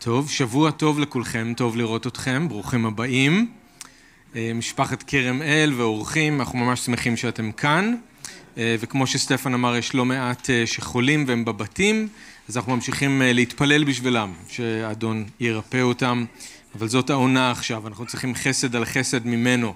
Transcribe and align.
טוב, 0.00 0.30
שבוע 0.30 0.70
טוב 0.70 0.98
לכולכם, 0.98 1.52
טוב 1.56 1.76
לראות 1.76 2.06
אתכם, 2.06 2.48
ברוכים 2.48 2.86
הבאים. 2.86 3.50
אה, 4.36 4.52
משפחת 4.54 5.02
כרם 5.02 5.42
אל 5.42 5.72
ואורחים, 5.76 6.40
אנחנו 6.40 6.58
ממש 6.58 6.80
שמחים 6.80 7.16
שאתם 7.16 7.52
כאן. 7.52 7.94
אה, 8.58 8.76
וכמו 8.80 9.06
שסטפן 9.06 9.54
אמר, 9.54 9.76
יש 9.76 9.94
לא 9.94 10.04
מעט 10.04 10.50
אה, 10.50 10.66
שחולים 10.66 11.24
והם 11.26 11.44
בבתים, 11.44 12.08
אז 12.48 12.56
אנחנו 12.56 12.74
ממשיכים 12.74 13.22
להתפלל 13.24 13.84
בשבילם, 13.84 14.32
שהאדון 14.48 15.24
ירפא 15.40 15.80
אותם. 15.80 16.24
אבל 16.78 16.88
זאת 16.88 17.10
העונה 17.10 17.50
עכשיו, 17.50 17.86
אנחנו 17.88 18.06
צריכים 18.06 18.34
חסד 18.34 18.76
על 18.76 18.84
חסד 18.84 19.26
ממנו 19.26 19.74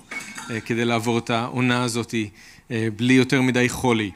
כדי 0.64 0.84
לעבור 0.84 1.18
את 1.18 1.30
העונה 1.30 1.82
הזאת 1.82 2.14
בלי 2.96 3.14
יותר 3.14 3.42
מדי 3.42 3.68
חולי. 3.68 4.10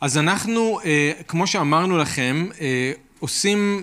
אז 0.00 0.18
אנחנו, 0.18 0.78
כמו 1.28 1.46
שאמרנו 1.46 1.98
לכם, 1.98 2.46
עושים 3.18 3.82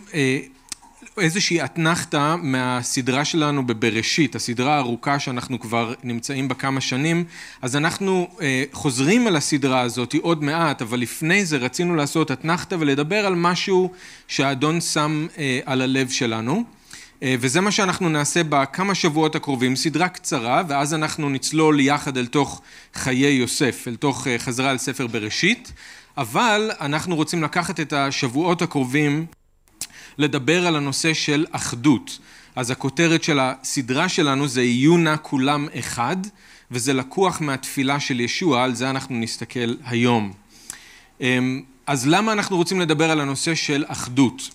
איזושהי 1.19 1.63
אתנחתא 1.63 2.35
מהסדרה 2.41 3.25
שלנו 3.25 3.67
בבראשית, 3.67 4.35
הסדרה 4.35 4.75
הארוכה 4.75 5.19
שאנחנו 5.19 5.59
כבר 5.59 5.93
נמצאים 6.03 6.47
בה 6.47 6.55
כמה 6.55 6.81
שנים, 6.81 7.23
אז 7.61 7.75
אנחנו 7.75 8.27
אה, 8.41 8.63
חוזרים 8.71 9.27
על 9.27 9.35
הסדרה 9.35 9.81
הזאת 9.81 10.15
עוד 10.21 10.43
מעט, 10.43 10.81
אבל 10.81 10.99
לפני 10.99 11.45
זה 11.45 11.57
רצינו 11.57 11.95
לעשות 11.95 12.31
אתנחתא 12.31 12.75
ולדבר 12.79 13.25
על 13.25 13.35
משהו 13.35 13.91
שהאדון 14.27 14.81
שם 14.81 15.27
אה, 15.37 15.59
על 15.65 15.81
הלב 15.81 16.09
שלנו. 16.09 16.63
אה, 17.23 17.35
וזה 17.39 17.61
מה 17.61 17.71
שאנחנו 17.71 18.09
נעשה 18.09 18.41
בכמה 18.49 18.95
שבועות 18.95 19.35
הקרובים, 19.35 19.75
סדרה 19.75 20.09
קצרה, 20.09 20.63
ואז 20.67 20.93
אנחנו 20.93 21.29
נצלול 21.29 21.79
יחד 21.79 22.17
אל 22.17 22.25
תוך 22.25 22.61
חיי 22.93 23.33
יוסף, 23.33 23.87
אל 23.87 23.95
תוך 23.95 24.27
אה, 24.27 24.39
חזרה 24.39 24.69
על 24.69 24.77
ספר 24.77 25.07
בראשית, 25.07 25.73
אבל 26.17 26.71
אנחנו 26.79 27.15
רוצים 27.15 27.43
לקחת 27.43 27.79
את 27.79 27.93
השבועות 27.93 28.61
הקרובים 28.61 29.25
לדבר 30.17 30.67
על 30.67 30.75
הנושא 30.75 31.13
של 31.13 31.45
אחדות. 31.51 32.19
אז 32.55 32.71
הכותרת 32.71 33.23
של 33.23 33.39
הסדרה 33.41 34.09
שלנו 34.09 34.47
זה 34.47 34.63
יהיו 34.63 34.97
נא 34.97 35.15
כולם 35.21 35.67
אחד, 35.79 36.17
וזה 36.71 36.93
לקוח 36.93 37.41
מהתפילה 37.41 37.99
של 37.99 38.19
ישוע, 38.19 38.63
על 38.63 38.75
זה 38.75 38.89
אנחנו 38.89 39.15
נסתכל 39.15 39.73
היום. 39.85 40.33
אמ, 41.21 41.61
אז 41.87 42.07
למה 42.07 42.31
אנחנו 42.31 42.57
רוצים 42.57 42.79
לדבר 42.79 43.11
על 43.11 43.19
הנושא 43.19 43.55
של 43.55 43.85
אחדות? 43.87 44.49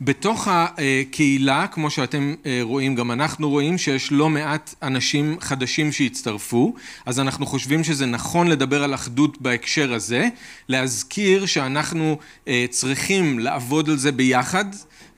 בתוך 0.00 0.48
הקהילה, 0.50 1.66
כמו 1.66 1.90
שאתם 1.90 2.34
אה, 2.46 2.58
רואים, 2.62 2.94
גם 2.94 3.10
אנחנו 3.10 3.50
רואים 3.50 3.78
שיש 3.78 4.12
לא 4.12 4.28
מעט 4.28 4.74
אנשים 4.82 5.36
חדשים 5.40 5.92
שהצטרפו, 5.92 6.74
אז 7.06 7.20
אנחנו 7.20 7.46
חושבים 7.46 7.84
שזה 7.84 8.06
נכון 8.06 8.46
לדבר 8.46 8.82
על 8.82 8.94
אחדות 8.94 9.40
בהקשר 9.40 9.92
הזה, 9.92 10.28
להזכיר 10.68 11.46
שאנחנו 11.46 12.18
אה, 12.48 12.64
צריכים 12.70 13.38
לעבוד 13.38 13.90
על 13.90 13.96
זה 13.96 14.12
ביחד, 14.12 14.64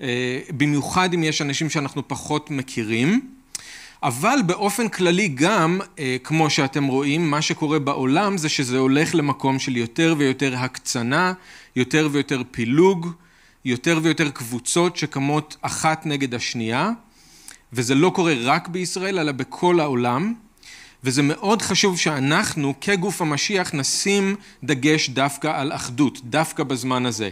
אה, 0.01 0.41
במיוחד 0.57 1.15
אם 1.15 1.25
יש 1.25 1.43
אנשים 1.43 1.71
שאנחנו 1.71 2.09
פחות 2.09 2.51
מכירים. 2.51 3.21
אבל 4.03 4.39
באופן 4.47 4.89
כללי 4.89 5.29
גם, 5.29 5.81
כמו 6.25 6.51
שאתם 6.51 6.85
רואים, 6.85 7.31
מה 7.31 7.43
שקורה 7.43 7.79
בעולם 7.79 8.39
זה 8.39 8.49
שזה 8.49 8.79
הולך 8.79 9.15
למקום 9.15 9.59
של 9.59 9.77
יותר 9.77 10.15
ויותר 10.19 10.57
הקצנה, 10.57 11.33
יותר 11.77 12.09
ויותר 12.13 12.43
פילוג, 12.51 13.13
יותר 13.65 13.99
ויותר 14.03 14.31
קבוצות 14.31 14.97
שקמות 14.97 15.57
אחת 15.63 16.07
נגד 16.07 16.35
השנייה, 16.35 16.91
וזה 17.73 17.95
לא 17.95 18.11
קורה 18.15 18.35
רק 18.43 18.69
בישראל 18.69 19.19
אלא 19.19 19.33
בכל 19.33 19.81
העולם, 19.81 20.35
וזה 21.05 21.23
מאוד 21.23 21.63
חשוב 21.63 21.99
שאנחנו 21.99 22.75
כגוף 22.81 23.23
המשיח 23.23 23.75
נשים 23.75 24.37
דגש 24.65 25.09
דווקא 25.09 25.61
על 25.61 25.73
אחדות, 25.73 26.21
דווקא 26.25 26.63
בזמן 26.63 27.07
הזה. 27.07 27.31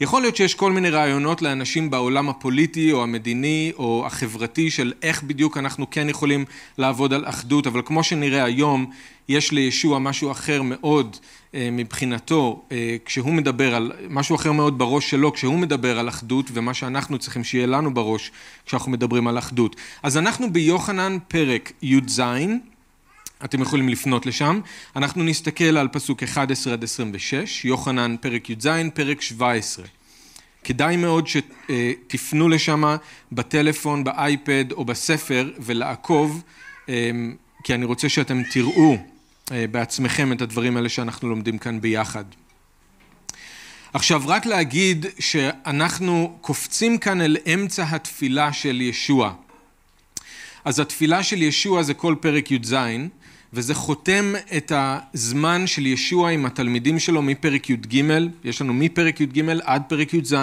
יכול 0.00 0.22
להיות 0.22 0.36
שיש 0.36 0.54
כל 0.54 0.72
מיני 0.72 0.90
רעיונות 0.90 1.42
לאנשים 1.42 1.90
בעולם 1.90 2.28
הפוליטי 2.28 2.92
או 2.92 3.02
המדיני 3.02 3.72
או 3.78 4.02
החברתי 4.06 4.70
של 4.70 4.92
איך 5.02 5.22
בדיוק 5.22 5.58
אנחנו 5.58 5.90
כן 5.90 6.08
יכולים 6.08 6.44
לעבוד 6.78 7.12
על 7.12 7.24
אחדות, 7.28 7.66
אבל 7.66 7.82
כמו 7.84 8.02
שנראה 8.02 8.44
היום, 8.44 8.90
יש 9.28 9.52
לישוע 9.52 9.98
משהו 9.98 10.30
אחר 10.30 10.62
מאוד 10.62 11.16
אה, 11.54 11.68
מבחינתו, 11.72 12.62
אה, 12.72 12.96
כשהוא 13.04 13.32
מדבר 13.32 13.74
על, 13.74 13.92
משהו 14.10 14.36
אחר 14.36 14.52
מאוד 14.52 14.78
בראש 14.78 15.10
שלו, 15.10 15.32
כשהוא 15.32 15.58
מדבר 15.58 15.98
על 15.98 16.08
אחדות, 16.08 16.50
ומה 16.52 16.74
שאנחנו 16.74 17.18
צריכים 17.18 17.44
שיהיה 17.44 17.66
לנו 17.66 17.94
בראש 17.94 18.30
כשאנחנו 18.66 18.92
מדברים 18.92 19.28
על 19.28 19.38
אחדות. 19.38 19.76
אז 20.02 20.16
אנחנו 20.16 20.52
ביוחנן 20.52 21.18
פרק 21.28 21.72
י"ז, 21.82 22.22
אתם 23.44 23.62
יכולים 23.62 23.88
לפנות 23.88 24.26
לשם, 24.26 24.60
אנחנו 24.96 25.24
נסתכל 25.24 25.76
על 25.76 25.88
פסוק 25.88 26.22
11 26.22 26.72
עד 26.72 26.84
26, 26.84 27.64
יוחנן 27.64 28.16
פרק 28.20 28.50
י"ז, 28.50 28.68
פרק 28.94 29.20
17. 29.20 29.84
כדאי 30.64 30.96
מאוד 30.96 31.26
שתפנו 31.26 32.48
לשם 32.48 32.96
בטלפון, 33.32 34.04
באייפד 34.04 34.72
או 34.72 34.84
בספר 34.84 35.50
ולעקוב, 35.58 36.42
אה, 36.88 37.10
כי 37.64 37.74
אני 37.74 37.84
רוצה 37.84 38.08
שאתם 38.08 38.42
תראו 38.42 38.96
אה, 39.52 39.64
בעצמכם 39.70 40.32
את 40.32 40.42
הדברים 40.42 40.76
האלה 40.76 40.88
שאנחנו 40.88 41.28
לומדים 41.28 41.58
כאן 41.58 41.80
ביחד. 41.80 42.24
עכשיו 43.92 44.22
רק 44.26 44.46
להגיד 44.46 45.06
שאנחנו 45.18 46.38
קופצים 46.40 46.98
כאן 46.98 47.20
אל 47.20 47.36
אמצע 47.54 47.84
התפילה 47.90 48.52
של 48.52 48.80
ישוע. 48.80 49.32
אז 50.64 50.80
התפילה 50.80 51.22
של 51.22 51.42
ישוע 51.42 51.82
זה 51.82 51.94
כל 51.94 52.14
פרק 52.20 52.50
י"ז 52.50 52.74
וזה 53.52 53.74
חותם 53.74 54.32
את 54.56 54.72
הזמן 54.74 55.66
של 55.66 55.86
ישוע 55.86 56.30
עם 56.30 56.46
התלמידים 56.46 56.98
שלו 56.98 57.22
מפרק 57.22 57.70
י"ג, 57.70 58.02
יש 58.44 58.62
לנו 58.62 58.74
מפרק 58.74 59.20
י"ג 59.20 59.42
עד 59.64 59.82
פרק 59.88 60.14
י"ז, 60.14 60.34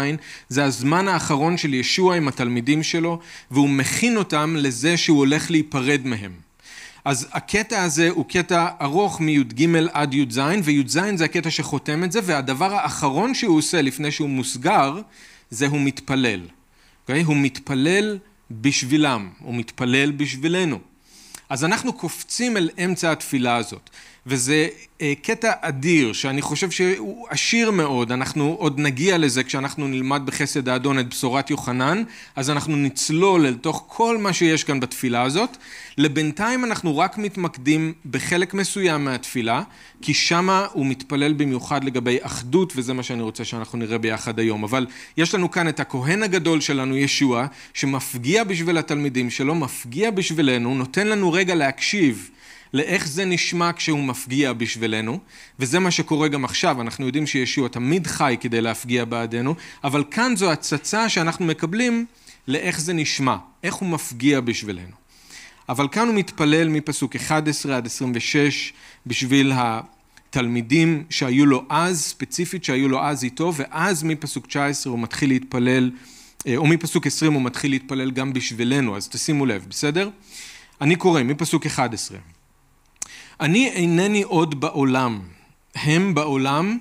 זה 0.49 0.63
הזמן 0.63 1.07
האחרון 1.07 1.57
של 1.57 1.73
ישוע 1.73 2.15
עם 2.15 2.27
התלמידים 2.27 2.83
שלו 2.83 3.19
והוא 3.51 3.69
מכין 3.69 4.17
אותם 4.17 4.55
לזה 4.57 4.97
שהוא 4.97 5.17
הולך 5.17 5.51
להיפרד 5.51 6.01
מהם. 6.05 6.31
אז 7.05 7.27
הקטע 7.31 7.83
הזה 7.83 8.09
הוא 8.09 8.25
קטע 8.25 8.67
ארוך 8.81 9.21
מי"ג 9.21 9.67
עד 9.93 10.13
י"ז, 10.13 10.39
וי"ז 10.63 10.99
זה 11.15 11.25
הקטע 11.25 11.49
שחותם 11.49 12.03
את 12.03 12.11
זה, 12.11 12.19
והדבר 12.23 12.73
האחרון 12.73 13.33
שהוא 13.33 13.57
עושה 13.57 13.81
לפני 13.81 14.11
שהוא 14.11 14.29
מוסגר, 14.29 15.01
זה 15.49 15.67
הוא 15.67 15.81
מתפלל. 15.81 16.41
Okay? 16.45 16.51
אוקיי? 17.01 17.23
הוא 17.23 17.37
מתפלל 17.37 18.17
בשבילם, 18.51 19.29
הוא 19.39 19.55
מתפלל 19.55 20.11
בשבילנו. 20.11 20.79
אז 21.49 21.63
אנחנו 21.65 21.93
קופצים 21.93 22.57
אל 22.57 22.69
אמצע 22.85 23.11
התפילה 23.11 23.55
הזאת. 23.55 23.89
וזה 24.27 24.67
אה, 25.01 25.13
קטע 25.21 25.51
אדיר 25.61 26.13
שאני 26.13 26.41
חושב 26.41 26.71
שהוא 26.71 27.27
עשיר 27.29 27.71
מאוד, 27.71 28.11
אנחנו 28.11 28.55
עוד 28.59 28.79
נגיע 28.79 29.17
לזה 29.17 29.43
כשאנחנו 29.43 29.87
נלמד 29.87 30.21
בחסד 30.25 30.69
האדון 30.69 30.99
את 30.99 31.09
בשורת 31.09 31.49
יוחנן, 31.49 32.03
אז 32.35 32.49
אנחנו 32.49 32.75
נצלול 32.75 33.45
אל 33.45 33.53
תוך 33.53 33.83
כל 33.87 34.17
מה 34.17 34.33
שיש 34.33 34.63
כאן 34.63 34.79
בתפילה 34.79 35.21
הזאת. 35.21 35.57
לבינתיים 35.97 36.65
אנחנו 36.65 36.97
רק 36.97 37.17
מתמקדים 37.17 37.93
בחלק 38.05 38.53
מסוים 38.53 39.05
מהתפילה, 39.05 39.63
כי 40.01 40.13
שמה 40.13 40.67
הוא 40.71 40.85
מתפלל 40.85 41.33
במיוחד 41.33 41.83
לגבי 41.83 42.17
אחדות, 42.21 42.73
וזה 42.75 42.93
מה 42.93 43.03
שאני 43.03 43.21
רוצה 43.21 43.45
שאנחנו 43.45 43.77
נראה 43.77 43.97
ביחד 43.97 44.39
היום. 44.39 44.63
אבל 44.63 44.87
יש 45.17 45.35
לנו 45.35 45.51
כאן 45.51 45.67
את 45.67 45.79
הכהן 45.79 46.23
הגדול 46.23 46.61
שלנו, 46.61 46.97
ישוע, 46.97 47.45
שמפגיע 47.73 48.43
בשביל 48.43 48.77
התלמידים 48.77 49.29
שלו, 49.29 49.55
מפגיע 49.55 50.11
בשבילנו, 50.11 50.75
נותן 50.75 51.07
לנו 51.07 51.31
רגע 51.31 51.55
להקשיב. 51.55 52.29
לאיך 52.75 53.07
זה 53.07 53.25
נשמע 53.25 53.71
כשהוא 53.75 54.03
מפגיע 54.03 54.53
בשבילנו, 54.53 55.19
וזה 55.59 55.79
מה 55.79 55.91
שקורה 55.91 56.27
גם 56.27 56.45
עכשיו, 56.45 56.81
אנחנו 56.81 57.05
יודעים 57.05 57.27
שישוע 57.27 57.67
תמיד 57.67 58.07
חי 58.07 58.37
כדי 58.39 58.61
להפגיע 58.61 59.05
בעדנו, 59.05 59.55
אבל 59.83 60.03
כאן 60.11 60.35
זו 60.35 60.51
הצצה 60.51 61.09
שאנחנו 61.09 61.45
מקבלים 61.45 62.05
לאיך 62.47 62.79
זה 62.79 62.93
נשמע, 62.93 63.35
איך 63.63 63.75
הוא 63.75 63.89
מפגיע 63.89 64.41
בשבילנו. 64.41 64.95
אבל 65.69 65.87
כאן 65.91 66.07
הוא 66.07 66.15
מתפלל 66.15 66.69
מפסוק 66.69 67.15
11 67.15 67.77
עד 67.77 67.85
26 67.85 68.73
בשביל 69.07 69.51
התלמידים 69.55 71.03
שהיו 71.09 71.45
לו 71.45 71.63
אז, 71.69 72.01
ספציפית 72.01 72.63
שהיו 72.63 72.89
לו 72.89 73.03
אז 73.03 73.23
איתו, 73.23 73.53
ואז 73.55 74.03
מפסוק 74.03 74.47
19 74.47 74.91
הוא 74.91 74.99
מתחיל 74.99 75.29
להתפלל, 75.29 75.91
אה, 76.47 76.57
או 76.57 76.67
מפסוק 76.67 77.07
20 77.07 77.33
הוא 77.33 77.41
מתחיל 77.41 77.71
להתפלל 77.71 78.11
גם 78.11 78.33
בשבילנו, 78.33 78.97
אז 78.97 79.07
תשימו 79.07 79.45
לב, 79.45 79.65
בסדר? 79.69 80.09
אני 80.81 80.95
קורא 80.95 81.23
מפסוק 81.23 81.65
11. 81.65 82.34
אני 83.39 83.69
אינני 83.69 84.23
עוד 84.23 84.61
בעולם, 84.61 85.21
הם 85.75 86.15
בעולם 86.15 86.77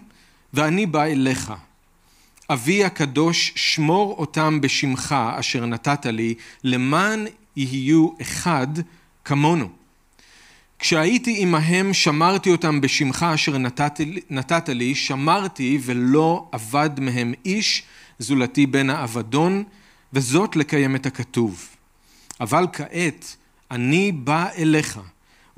ואני 0.54 0.86
בא 0.86 1.04
אליך. 1.04 1.52
אבי 2.50 2.84
הקדוש, 2.84 3.52
שמור 3.56 4.14
אותם 4.18 4.60
בשמך 4.60 5.14
אשר 5.38 5.66
נתת 5.66 6.06
לי, 6.06 6.34
למען 6.64 7.26
יהיו 7.56 8.08
אחד 8.20 8.66
כמונו. 9.24 9.68
כשהייתי 10.78 11.42
עמהם 11.42 11.94
שמרתי 11.94 12.50
אותם 12.50 12.80
בשמך 12.80 13.26
אשר 13.34 13.58
נתת, 13.58 14.00
נתת 14.30 14.68
לי, 14.68 14.94
שמרתי 14.94 15.78
ולא 15.82 16.50
אבד 16.54 16.90
מהם 17.00 17.34
איש 17.44 17.82
זולתי 18.18 18.66
בן 18.66 18.90
האבדון, 18.90 19.64
וזאת 20.12 20.56
לקיים 20.56 20.96
את 20.96 21.06
הכתוב. 21.06 21.68
אבל 22.40 22.66
כעת 22.72 23.36
אני 23.70 24.12
בא 24.12 24.46
אליך, 24.58 25.00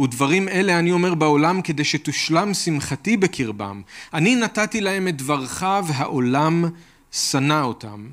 ודברים 0.01 0.49
אלה 0.49 0.79
אני 0.79 0.93
אומר 0.93 1.15
בעולם 1.15 1.63
כדי 1.63 1.85
שתושלם 1.85 2.55
שמחתי 2.55 3.17
בקרבם. 3.17 3.83
אני 4.15 4.37
נתתי 4.37 4.81
להם 4.81 5.09
את 5.09 5.17
דברך 5.17 5.67
והעולם 5.87 6.65
שנא 7.13 7.63
אותם, 7.63 8.09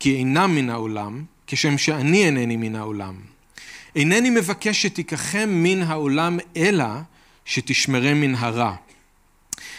כי 0.00 0.16
אינם 0.16 0.54
מן 0.54 0.70
העולם, 0.70 1.24
כשם 1.46 1.78
שאני 1.78 2.24
אינני 2.24 2.56
מן 2.56 2.76
העולם. 2.76 3.14
אינני 3.96 4.30
מבקש 4.30 4.82
שתיקחם 4.82 5.48
מן 5.48 5.82
העולם, 5.82 6.38
אלא 6.56 6.86
שתשמרם 7.44 8.20
מן 8.20 8.34
הרע. 8.34 8.74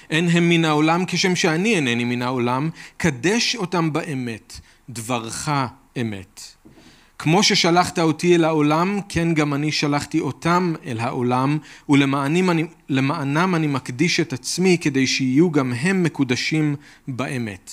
אין 0.09 0.29
הם 0.29 0.49
מן 0.49 0.65
העולם 0.65 1.05
כשם 1.07 1.35
שאני 1.35 1.75
אינני 1.75 2.03
מן 2.03 2.21
העולם, 2.21 2.69
קדש 2.97 3.55
אותם 3.55 3.93
באמת, 3.93 4.59
דברך 4.89 5.49
אמת. 6.01 6.54
כמו 7.19 7.43
ששלחת 7.43 7.99
אותי 7.99 8.35
אל 8.35 8.43
העולם, 8.43 8.99
כן 9.09 9.33
גם 9.33 9.53
אני 9.53 9.71
שלחתי 9.71 10.19
אותם 10.19 10.73
אל 10.85 10.99
העולם, 10.99 11.57
ולמענם 11.89 13.55
אני 13.55 13.67
מקדיש 13.67 14.19
את 14.19 14.33
עצמי 14.33 14.77
כדי 14.81 15.07
שיהיו 15.07 15.51
גם 15.51 15.73
הם 15.73 16.03
מקודשים 16.03 16.75
באמת. 17.07 17.71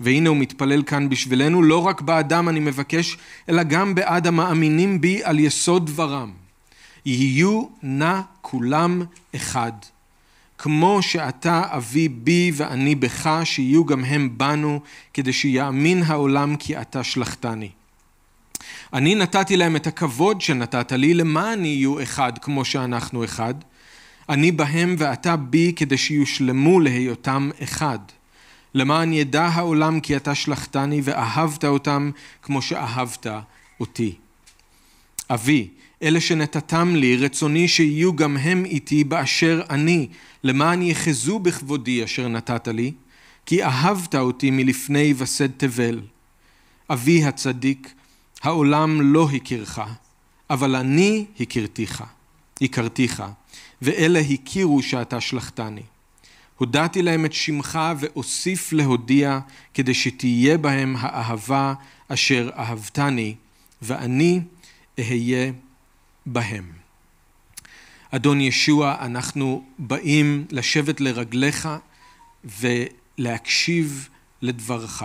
והנה 0.00 0.28
הוא 0.28 0.36
מתפלל 0.36 0.82
כאן 0.82 1.08
בשבילנו, 1.08 1.62
לא 1.62 1.86
רק 1.86 2.00
באדם 2.00 2.48
אני 2.48 2.60
מבקש, 2.60 3.16
אלא 3.48 3.62
גם 3.62 3.94
בעד 3.94 4.26
המאמינים 4.26 5.00
בי 5.00 5.24
על 5.24 5.38
יסוד 5.38 5.86
דברם. 5.86 6.30
יהיו 7.06 7.64
נא 7.82 8.20
כולם 8.42 9.02
אחד. 9.36 9.72
כמו 10.58 11.02
שאתה 11.02 11.62
אבי 11.66 12.08
בי 12.08 12.52
ואני 12.54 12.94
בך, 12.94 13.30
שיהיו 13.44 13.84
גם 13.84 14.04
הם 14.04 14.38
בנו, 14.38 14.80
כדי 15.14 15.32
שיאמין 15.32 16.02
העולם 16.06 16.56
כי 16.56 16.80
אתה 16.80 17.04
שלחתני. 17.04 17.70
אני 18.94 19.14
נתתי 19.14 19.56
להם 19.56 19.76
את 19.76 19.86
הכבוד 19.86 20.40
שנתת 20.40 20.92
לי, 20.92 21.14
למען 21.14 21.64
יהיו 21.64 22.02
אחד 22.02 22.32
כמו 22.38 22.64
שאנחנו 22.64 23.24
אחד. 23.24 23.54
אני 24.28 24.52
בהם 24.52 24.94
ואתה 24.98 25.36
בי, 25.36 25.72
כדי 25.76 25.96
שיושלמו 25.96 26.80
להיותם 26.80 27.50
אחד. 27.62 27.98
למען 28.74 29.12
ידע 29.12 29.44
העולם 29.44 30.00
כי 30.00 30.16
אתה 30.16 30.34
שלחתני 30.34 31.00
ואהבת 31.04 31.64
אותם 31.64 32.10
כמו 32.42 32.62
שאהבת 32.62 33.26
אותי. 33.80 34.14
אבי, 35.30 35.68
אלה 36.02 36.20
שנתתם 36.20 36.96
לי, 36.96 37.16
רצוני 37.16 37.68
שיהיו 37.68 38.16
גם 38.16 38.36
הם 38.36 38.64
איתי 38.64 39.04
באשר 39.04 39.62
אני, 39.70 40.08
למען 40.44 40.82
יחזו 40.82 41.38
בכבודי 41.38 42.04
אשר 42.04 42.28
נתת 42.28 42.68
לי, 42.68 42.92
כי 43.46 43.64
אהבת 43.64 44.14
אותי 44.14 44.50
מלפני 44.50 44.98
היווסד 44.98 45.50
תבל. 45.56 46.00
אבי 46.90 47.24
הצדיק, 47.24 47.94
העולם 48.44 49.00
לא 49.00 49.28
הכירך, 49.36 49.80
אבל 50.50 50.76
אני 50.76 51.24
הכרתיך, 51.40 52.04
הכרתיך, 52.60 53.22
ואלה 53.82 54.18
הכירו 54.18 54.82
שאתה 54.82 55.20
שלחתני. 55.20 55.82
הודעתי 56.58 57.02
להם 57.02 57.24
את 57.24 57.32
שמך 57.32 57.78
ואוסיף 57.98 58.72
להודיע 58.72 59.38
כדי 59.74 59.94
שתהיה 59.94 60.58
בהם 60.58 60.96
האהבה 60.98 61.74
אשר 62.08 62.50
אהבתני 62.56 63.34
ואני 63.82 64.40
אהיה 64.98 65.52
בהם. 66.26 66.72
אדון 68.10 68.40
ישוע, 68.40 68.96
אנחנו 69.00 69.64
באים 69.78 70.44
לשבת 70.50 71.00
לרגליך 71.00 71.68
ולהקשיב 72.44 74.08
לדברך. 74.42 75.04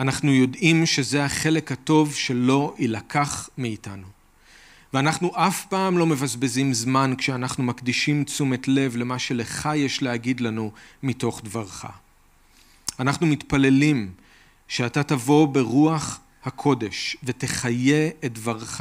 אנחנו 0.00 0.32
יודעים 0.32 0.86
שזה 0.86 1.24
החלק 1.24 1.72
הטוב 1.72 2.14
שלא 2.14 2.74
יילקח 2.78 3.48
מאיתנו. 3.58 4.06
ואנחנו 4.94 5.32
אף 5.34 5.66
פעם 5.66 5.98
לא 5.98 6.06
מבזבזים 6.06 6.74
זמן 6.74 7.14
כשאנחנו 7.18 7.64
מקדישים 7.64 8.24
תשומת 8.24 8.68
לב 8.68 8.96
למה 8.96 9.18
שלך 9.18 9.68
יש 9.76 10.02
להגיד 10.02 10.40
לנו 10.40 10.72
מתוך 11.02 11.40
דברך. 11.44 11.86
אנחנו 13.00 13.26
מתפללים 13.26 14.12
שאתה 14.68 15.02
תבוא 15.02 15.48
ברוח 15.48 16.20
הקודש 16.44 17.16
ותחיה 17.24 18.08
את 18.24 18.32
דברך 18.32 18.80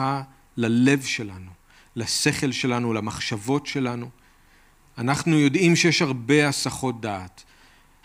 ללב 0.57 1.03
שלנו, 1.03 1.51
לשכל 1.95 2.51
שלנו, 2.51 2.93
למחשבות 2.93 3.67
שלנו. 3.67 4.09
אנחנו 4.97 5.39
יודעים 5.39 5.75
שיש 5.75 6.01
הרבה 6.01 6.47
הסחות 6.47 7.01
דעת. 7.01 7.43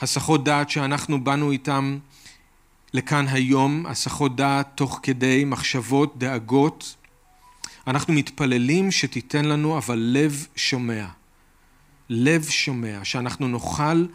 הסחות 0.01 0.45
דעת 0.45 0.71
שאנחנו 0.71 1.25
באנו 1.25 1.51
איתם 1.51 1.99
לכאן 2.95 3.27
היום, 3.29 3.87
הסחות 3.87 4.37
דעת 4.37 4.69
תוך 4.75 5.01
כדי 5.03 5.45
מחשבות, 5.47 6.19
דאגות, 6.19 6.97
אנחנו 7.87 8.15
מתפללים 8.15 8.91
שתיתן 8.91 9.45
לנו 9.45 9.79
אבל 9.79 9.99
לב 9.99 10.47
שומע. 10.57 11.07
לב 12.09 12.45
שומע, 12.49 13.01
שאנחנו 13.05 13.49
נוכל 13.49 14.07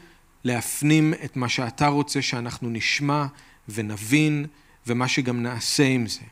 להפנים 0.43 1.13
את 1.25 1.37
מה 1.37 1.49
שאתה 1.49 1.87
רוצה 1.87 2.21
שאנחנו 2.21 2.69
נשמע 2.69 3.25
ונבין 3.69 4.45
ומה 4.87 5.07
שגם 5.07 5.43
נעשה 5.43 5.87
עם 5.87 6.07
זה. 6.07 6.25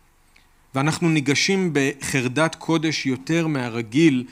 ואנחנו 0.75 1.09
ניגשים 1.09 1.69
בחרדת 1.73 2.55
קודש 2.55 3.05
יותר 3.05 3.47
מהרגיל 3.47 4.25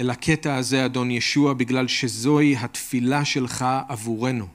אל 0.00 0.10
הקטע 0.10 0.54
הזה, 0.56 0.84
אדון 0.84 1.10
ישוע, 1.10 1.52
בגלל 1.52 1.88
שזוהי 1.88 2.56
התפילה 2.56 3.24
שלך 3.24 3.64
עבורנו. 3.88 4.46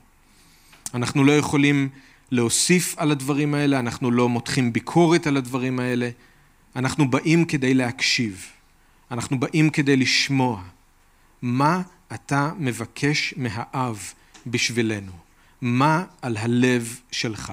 אנחנו 0.94 1.24
לא 1.24 1.32
יכולים 1.32 1.88
להוסיף 2.30 2.94
על 2.98 3.10
הדברים 3.10 3.54
האלה, 3.54 3.78
אנחנו 3.78 4.10
לא 4.10 4.28
מותחים 4.28 4.72
ביקורת 4.72 5.26
על 5.26 5.36
הדברים 5.36 5.80
האלה, 5.80 6.10
אנחנו 6.76 7.10
באים 7.10 7.44
כדי 7.44 7.74
להקשיב, 7.74 8.46
אנחנו 9.10 9.40
באים 9.40 9.70
כדי 9.70 9.96
לשמוע. 9.96 10.62
מה 11.42 11.82
אתה 12.14 12.52
מבקש 12.58 13.34
מהאב 13.36 14.12
בשבילנו? 14.46 15.12
מה 15.60 16.04
על 16.22 16.36
הלב 16.36 17.00
שלך? 17.12 17.52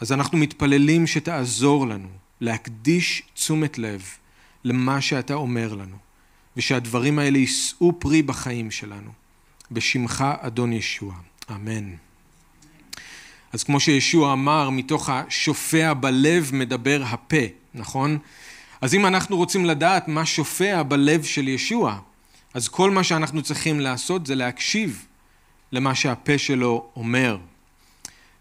אז 0.00 0.12
אנחנו 0.12 0.38
מתפללים 0.38 1.06
שתעזור 1.06 1.86
לנו 1.86 2.08
להקדיש 2.40 3.22
תשומת 3.34 3.78
לב 3.78 4.02
למה 4.64 5.00
שאתה 5.00 5.34
אומר 5.34 5.74
לנו, 5.74 5.96
ושהדברים 6.56 7.18
האלה 7.18 7.38
יישאו 7.38 8.00
פרי 8.00 8.22
בחיים 8.22 8.70
שלנו. 8.70 9.10
בשמך 9.70 10.24
אדון 10.40 10.72
ישוע. 10.72 11.14
אמן. 11.50 11.94
אז 13.54 13.62
כמו 13.62 13.80
שישוע 13.80 14.32
אמר, 14.32 14.70
מתוך 14.70 15.10
השופע 15.10 15.92
בלב 15.92 16.50
מדבר 16.52 17.02
הפה, 17.06 17.36
נכון? 17.74 18.18
אז 18.80 18.94
אם 18.94 19.06
אנחנו 19.06 19.36
רוצים 19.36 19.64
לדעת 19.64 20.08
מה 20.08 20.26
שופע 20.26 20.82
בלב 20.82 21.22
של 21.22 21.48
ישוע, 21.48 21.98
אז 22.54 22.68
כל 22.68 22.90
מה 22.90 23.04
שאנחנו 23.04 23.42
צריכים 23.42 23.80
לעשות 23.80 24.26
זה 24.26 24.34
להקשיב 24.34 25.04
למה 25.72 25.94
שהפה 25.94 26.38
שלו 26.38 26.86
אומר. 26.96 27.36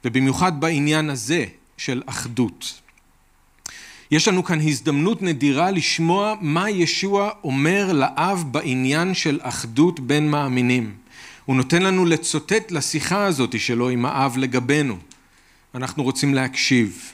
ובמיוחד 0.05 0.59
בעניין 0.59 1.09
הזה 1.09 1.45
של 1.77 2.01
אחדות. 2.05 2.81
יש 4.11 4.27
לנו 4.27 4.43
כאן 4.43 4.61
הזדמנות 4.61 5.21
נדירה 5.21 5.71
לשמוע 5.71 6.35
מה 6.41 6.69
ישוע 6.69 7.29
אומר 7.43 7.93
לאב 7.93 8.43
בעניין 8.51 9.13
של 9.13 9.39
אחדות 9.43 9.99
בין 9.99 10.31
מאמינים. 10.31 11.03
הוא 11.45 11.55
נותן 11.55 11.81
לנו 11.81 12.05
לצוטט 12.05 12.71
לשיחה 12.71 13.25
הזאת 13.25 13.59
שלו 13.59 13.89
עם 13.89 14.05
האב 14.05 14.37
לגבינו. 14.37 14.97
אנחנו 15.75 16.03
רוצים 16.03 16.33
להקשיב. 16.33 17.13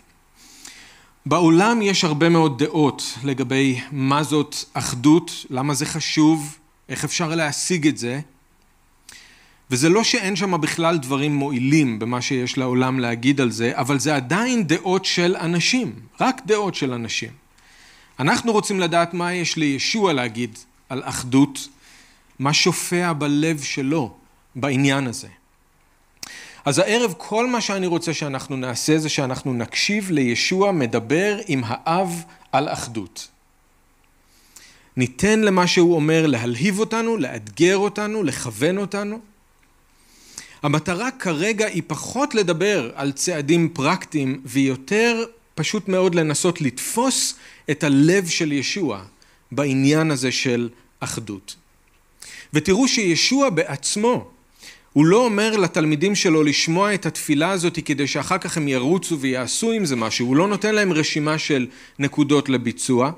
בעולם 1.26 1.82
יש 1.82 2.04
הרבה 2.04 2.30
מאוד 2.30 2.64
דעות 2.64 3.18
לגבי 3.24 3.80
מה 3.92 4.24
זאת 4.24 4.56
אחדות, 4.74 5.46
למה 5.50 5.74
זה 5.74 5.86
חשוב, 5.86 6.58
איך 6.90 7.04
אפשר 7.04 7.36
להשיג 7.36 7.88
את 7.88 7.98
זה. 7.98 8.20
וזה 9.72 9.90
לא 9.90 10.04
שאין 10.04 10.36
שם 10.36 10.62
בכלל 10.62 10.98
דברים 10.98 11.36
מועילים 11.36 12.00
במה 12.00 12.22
שיש 12.22 12.58
לעולם 12.58 13.00
להגיד 13.00 13.42
על 13.42 13.52
זה, 13.52 13.72
אבל 13.74 14.00
זה 14.00 14.16
עדיין 14.16 14.68
דעות 14.68 15.06
של 15.06 15.36
אנשים, 15.36 15.94
רק 16.20 16.42
דעות 16.46 16.76
של 16.76 16.94
אנשים. 16.94 17.30
אנחנו 18.20 18.52
רוצים 18.52 18.80
לדעת 18.80 19.14
מה 19.14 19.34
יש 19.34 19.58
לישוע 19.58 20.14
להגיד 20.14 20.58
על 20.90 21.02
אחדות, 21.06 21.68
מה 22.40 22.54
שופע 22.54 23.14
בלב 23.14 23.62
שלו 23.62 24.16
בעניין 24.56 25.08
הזה. 25.08 25.28
אז 26.66 26.80
הערב 26.80 27.14
כל 27.18 27.48
מה 27.48 27.62
שאני 27.62 27.88
רוצה 27.88 28.14
שאנחנו 28.14 28.58
נעשה 28.58 28.98
זה 28.98 29.10
שאנחנו 29.10 29.54
נקשיב 29.54 30.12
לישוע 30.12 30.72
מדבר 30.72 31.40
עם 31.48 31.62
האב 31.66 32.24
על 32.52 32.70
אחדות. 32.70 33.28
ניתן 34.98 35.40
למה 35.40 35.68
שהוא 35.68 35.96
אומר 35.96 36.28
להלהיב 36.28 36.80
אותנו, 36.80 37.18
לאתגר 37.18 37.78
אותנו, 37.78 38.24
לכוון 38.24 38.78
אותנו. 38.78 39.20
המטרה 40.64 41.12
כרגע 41.12 41.66
היא 41.66 41.84
פחות 41.88 42.36
לדבר 42.36 42.92
על 42.96 43.12
צעדים 43.12 43.70
פרקטיים 43.74 44.42
ויותר 44.46 45.26
פשוט 45.56 45.88
מאוד 45.88 46.16
לנסות 46.16 46.62
לתפוס 46.62 47.36
את 47.72 47.84
הלב 47.84 48.28
של 48.28 48.52
ישוע 48.52 49.04
בעניין 49.52 50.12
הזה 50.12 50.32
של 50.32 50.70
אחדות. 51.00 51.56
ותראו 52.54 52.88
שישוע 52.88 53.50
בעצמו 53.50 54.32
הוא 55.00 55.06
לא 55.06 55.26
אומר 55.26 55.58
לתלמידים 55.58 56.16
שלו 56.16 56.44
לשמוע 56.44 56.94
את 56.94 57.06
התפילה 57.06 57.52
הזאת 57.52 57.80
כדי 57.86 58.08
שאחר 58.08 58.38
כך 58.38 58.58
הם 58.58 58.68
ירוצו 58.68 59.20
ויעשו 59.20 59.72
עם 59.72 59.86
זה 59.86 59.96
משהו, 59.96 60.28
הוא 60.28 60.36
לא 60.36 60.48
נותן 60.48 60.76
להם 60.76 60.94
רשימה 60.94 61.38
של 61.38 61.68
נקודות 62.00 62.50
לביצוע. 62.50 63.12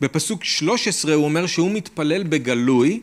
בפסוק 0.00 0.44
13 0.44 1.14
הוא 1.14 1.24
אומר 1.24 1.46
שהוא 1.46 1.70
מתפלל 1.70 2.22
בגלוי 2.22 3.00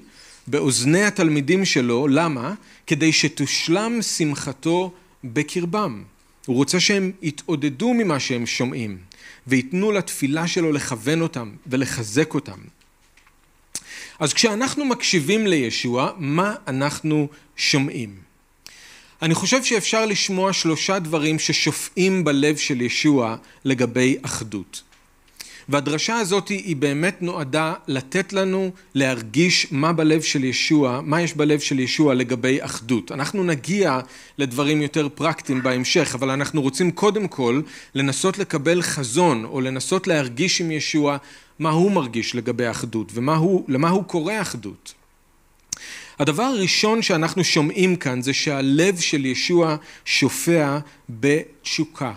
באוזני 0.47 1.03
התלמידים 1.03 1.65
שלו, 1.65 2.07
למה? 2.07 2.53
כדי 2.87 3.11
שתושלם 3.11 4.01
שמחתו 4.01 4.93
בקרבם. 5.23 6.03
הוא 6.45 6.55
רוצה 6.55 6.79
שהם 6.79 7.11
יתעודדו 7.21 7.93
ממה 7.93 8.19
שהם 8.19 8.45
שומעים, 8.45 8.97
וייתנו 9.47 9.91
לתפילה 9.91 10.47
שלו 10.47 10.71
לכוון 10.71 11.21
אותם 11.21 11.51
ולחזק 11.67 12.33
אותם. 12.33 12.59
אז 14.19 14.33
כשאנחנו 14.33 14.85
מקשיבים 14.85 15.47
לישוע, 15.47 16.11
מה 16.17 16.55
אנחנו 16.67 17.27
שומעים? 17.55 18.23
אני 19.24 19.36
חושב 19.36 19.63
שאפשר 19.63 20.06
לשמוע 20.06 20.53
שלושה 20.53 21.00
דברים 21.00 21.39
ששופעים 21.39 22.24
בלב 22.24 22.58
של 22.58 22.82
ישוע 22.82 23.36
לגבי 23.65 24.18
אחדות. 24.22 24.82
והדרשה 25.70 26.15
הזאת 26.15 26.48
היא 26.48 26.75
באמת 26.75 27.22
נועדה 27.22 27.74
לתת 27.88 28.34
לנו 28.34 28.72
להרגיש 28.96 29.68
מה 29.72 29.94
בלב 29.94 30.22
של 30.22 30.44
ישוע, 30.44 31.01
מה 31.03 31.22
יש 31.22 31.34
בלב 31.34 31.60
של 31.60 31.80
ישוע 31.80 32.13
לגבי 32.13 32.58
אחדות. 32.62 33.12
אנחנו 33.12 33.44
נגיע 33.44 34.00
לדברים 34.38 34.82
יותר 34.82 35.08
פרקטיים 35.15 35.63
בהמשך, 35.63 36.15
אבל 36.15 36.30
אנחנו 36.30 36.62
רוצים 36.62 36.92
קודם 36.92 37.27
כל 37.27 37.62
לנסות 37.96 38.38
לקבל 38.38 38.82
חזון, 38.82 39.46
או 39.46 39.62
לנסות 39.62 40.08
להרגיש 40.08 40.62
עם 40.62 40.72
ישוע 40.72 41.18
מה 41.60 41.70
הוא 41.70 41.92
מרגיש 41.92 42.36
לגבי 42.36 42.72
אחדות, 42.72 43.12
ולמה 43.13 43.89
הוא 43.89 44.03
קורא 44.03 44.34
אחדות. 44.42 44.94
הדבר 46.20 46.43
הראשון 46.43 47.01
שאנחנו 47.01 47.43
שומעים 47.43 47.96
כאן 47.96 48.22
זה 48.22 48.34
שהלב 48.34 49.00
של 49.00 49.25
ישוע 49.25 49.75
שופע 50.05 50.77
בתשוקה. 51.10 52.13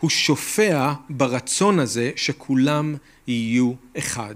הוא 0.00 0.10
שופע 0.10 0.92
ברצון 1.10 1.78
הזה 1.78 2.10
שכולם 2.16 2.94
יהיו 3.26 3.72
אחד. 3.98 4.34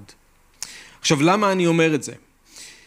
עכשיו 1.00 1.22
למה 1.22 1.52
אני 1.52 1.66
אומר 1.66 1.94
את 1.94 2.02
זה? 2.02 2.12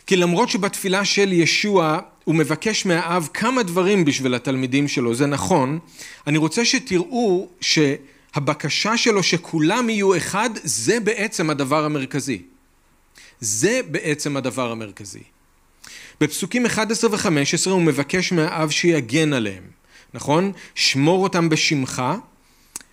כי 0.07 0.15
למרות 0.15 0.49
שבתפילה 0.49 1.05
של 1.05 1.33
ישוע 1.33 1.99
הוא 2.23 2.35
מבקש 2.35 2.85
מהאב 2.85 3.29
כמה 3.33 3.63
דברים 3.63 4.05
בשביל 4.05 4.35
התלמידים 4.35 4.87
שלו, 4.87 5.15
זה 5.15 5.25
נכון, 5.25 5.79
אני 6.27 6.37
רוצה 6.37 6.65
שתראו 6.65 7.47
שהבקשה 7.61 8.97
שלו 8.97 9.23
שכולם 9.23 9.89
יהיו 9.89 10.17
אחד, 10.17 10.49
זה 10.63 10.99
בעצם 10.99 11.49
הדבר 11.49 11.85
המרכזי. 11.85 12.41
זה 13.39 13.81
בעצם 13.91 14.37
הדבר 14.37 14.71
המרכזי. 14.71 15.23
בפסוקים 16.23 16.65
11 16.65 17.09
ו-15 17.11 17.69
הוא 17.69 17.81
מבקש 17.81 18.31
מהאב 18.31 18.69
שיגן 18.69 19.33
עליהם, 19.33 19.63
נכון? 20.13 20.51
שמור 20.75 21.23
אותם 21.23 21.49
בשמך 21.49 22.01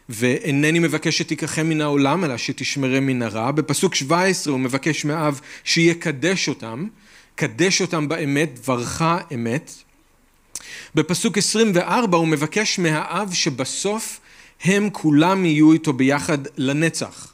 ואינני 0.09 0.79
מבקש 0.79 1.19
שתיקחם 1.19 1.67
מן 1.69 1.81
העולם 1.81 2.25
אלא 2.25 2.37
שתשמרם 2.37 3.07
מן 3.07 3.23
הרע. 3.23 3.51
בפסוק 3.51 3.95
17 3.95 4.53
הוא 4.53 4.61
מבקש 4.61 5.05
מאב 5.05 5.41
שיקדש 5.65 6.49
אותם, 6.49 6.87
קדש 7.35 7.81
אותם 7.81 8.09
באמת, 8.09 8.59
דברך 8.59 9.03
אמת. 9.35 9.73
בפסוק 10.95 11.39
24 11.39 12.19
הוא 12.19 12.29
מבקש 12.29 12.79
מהאב 12.79 13.33
שבסוף 13.33 14.21
הם 14.65 14.89
כולם 14.93 15.45
יהיו 15.45 15.73
איתו 15.73 15.93
ביחד 15.93 16.39
לנצח. 16.57 17.33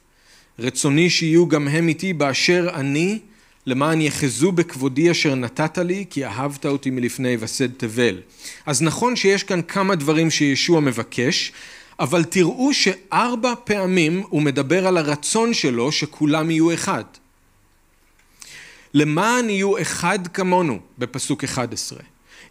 רצוני 0.59 1.11
שיהיו 1.11 1.49
גם 1.49 1.69
הם 1.69 1.89
איתי 1.89 2.13
באשר 2.13 2.69
אני 2.75 3.19
למען 3.67 4.01
יחזו 4.01 4.53
בכבודי 4.53 5.11
אשר 5.11 5.35
נתת 5.35 5.79
לי, 5.79 6.05
כי 6.11 6.27
אהבת 6.27 6.67
אותי 6.67 6.91
מלפני 6.91 7.37
וסד 7.41 7.73
תבל. 7.73 8.21
אז 8.67 8.83
נכון 8.83 9.17
שיש 9.17 9.43
כאן 9.43 9.63
כמה 9.63 9.95
דברים 9.95 10.31
שישוע 10.31 10.81
מבקש, 10.81 11.53
אבל 12.01 12.25
תראו 12.25 12.75
שארבע 12.75 13.55
פעמים 13.65 14.23
הוא 14.29 14.43
מדבר 14.43 14.87
על 14.87 14.97
הרצון 14.97 15.55
שלו 15.55 15.93
שכולם 15.93 16.51
יהיו 16.51 16.75
אחד. 16.75 17.05
למען 18.95 19.51
יהיו 19.51 19.83
אחד 19.83 20.27
כמונו, 20.27 20.79
בפסוק 20.99 21.45
11. 21.45 21.99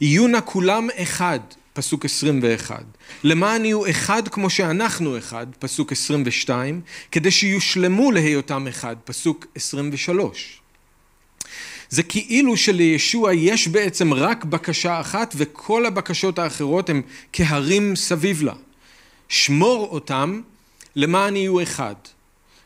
יהיו 0.01 0.27
נא 0.27 0.39
כולם 0.45 0.87
אחד, 0.95 1.39
פסוק 1.73 2.05
21. 2.05 2.83
למען 3.23 3.65
יהיו 3.65 3.89
אחד 3.89 4.27
כמו 4.27 4.49
שאנחנו 4.49 5.17
אחד, 5.17 5.47
פסוק 5.59 5.91
22, 5.91 6.81
כדי 7.11 7.31
שיושלמו 7.31 8.11
להיותם 8.11 8.67
אחד, 8.67 8.95
פסוק 9.03 9.45
23. 9.55 10.61
זה 11.95 12.03
כאילו 12.03 12.57
שלישוע 12.57 13.33
יש 13.33 13.67
בעצם 13.67 14.13
רק 14.13 14.45
בקשה 14.45 14.99
אחת 14.99 15.33
וכל 15.37 15.85
הבקשות 15.85 16.39
האחרות 16.39 16.89
הן 16.89 17.01
כהרים 17.33 17.95
סביב 17.95 18.43
לה. 18.43 18.53
שמור 19.29 19.87
אותם 19.91 20.41
למען 20.95 21.35
יהיו 21.35 21.61
אחד. 21.63 21.95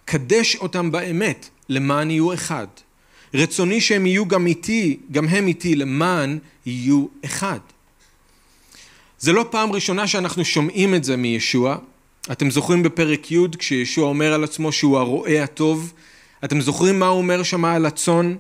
קדש 0.06 0.56
אותם 0.56 0.92
באמת 0.92 1.50
למען 1.70 2.12
יהיו 2.12 2.34
אחד. 2.34 2.68
רצוני 3.34 3.82
שהם 3.82 4.06
יהיו 4.06 4.26
גם 4.28 4.48
איתי, 4.48 4.98
גם 5.12 5.28
הם 5.28 5.48
איתי, 5.48 5.76
למען 5.76 6.40
יהיו 6.66 7.06
אחד. 7.26 7.60
זה 9.20 9.34
לא 9.34 9.46
פעם 9.50 9.72
ראשונה 9.72 10.08
שאנחנו 10.08 10.46
שומעים 10.46 10.96
את 10.96 11.04
זה 11.04 11.18
מישוע. 11.18 11.78
אתם 12.32 12.52
זוכרים 12.52 12.84
בפרק 12.84 13.32
י' 13.32 13.38
כשישוע 13.58 14.08
אומר 14.08 14.34
על 14.34 14.44
עצמו 14.44 14.72
שהוא 14.72 14.98
הרועה 14.98 15.44
הטוב? 15.44 15.94
אתם 16.44 16.62
זוכרים 16.62 17.00
מה 17.00 17.08
הוא 17.08 17.18
אומר 17.18 17.44
שם 17.44 17.66
על 17.66 17.86
הצאן? 17.86 18.36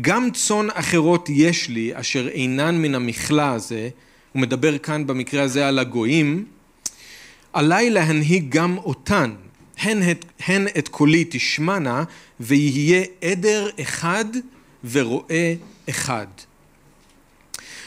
גם 0.00 0.30
צאן 0.30 0.66
אחרות 0.72 1.28
יש 1.32 1.68
לי 1.68 1.90
אשר 1.94 2.28
אינן 2.28 2.82
מן 2.82 2.94
המכלה 2.94 3.52
הזה, 3.52 3.88
הוא 4.32 4.42
מדבר 4.42 4.78
כאן 4.78 5.06
במקרה 5.06 5.42
הזה 5.42 5.68
על 5.68 5.78
הגויים, 5.78 6.44
עליי 7.52 7.90
להנהיג 7.90 8.48
גם 8.48 8.78
אותן, 8.78 9.34
הן 9.78 10.10
את, 10.10 10.24
הן 10.46 10.66
את 10.78 10.88
קולי 10.88 11.24
תשמענה, 11.30 12.04
ויהיה 12.40 13.04
עדר 13.22 13.68
אחד 13.80 14.24
ורועה 14.90 15.54
אחד. 15.88 16.26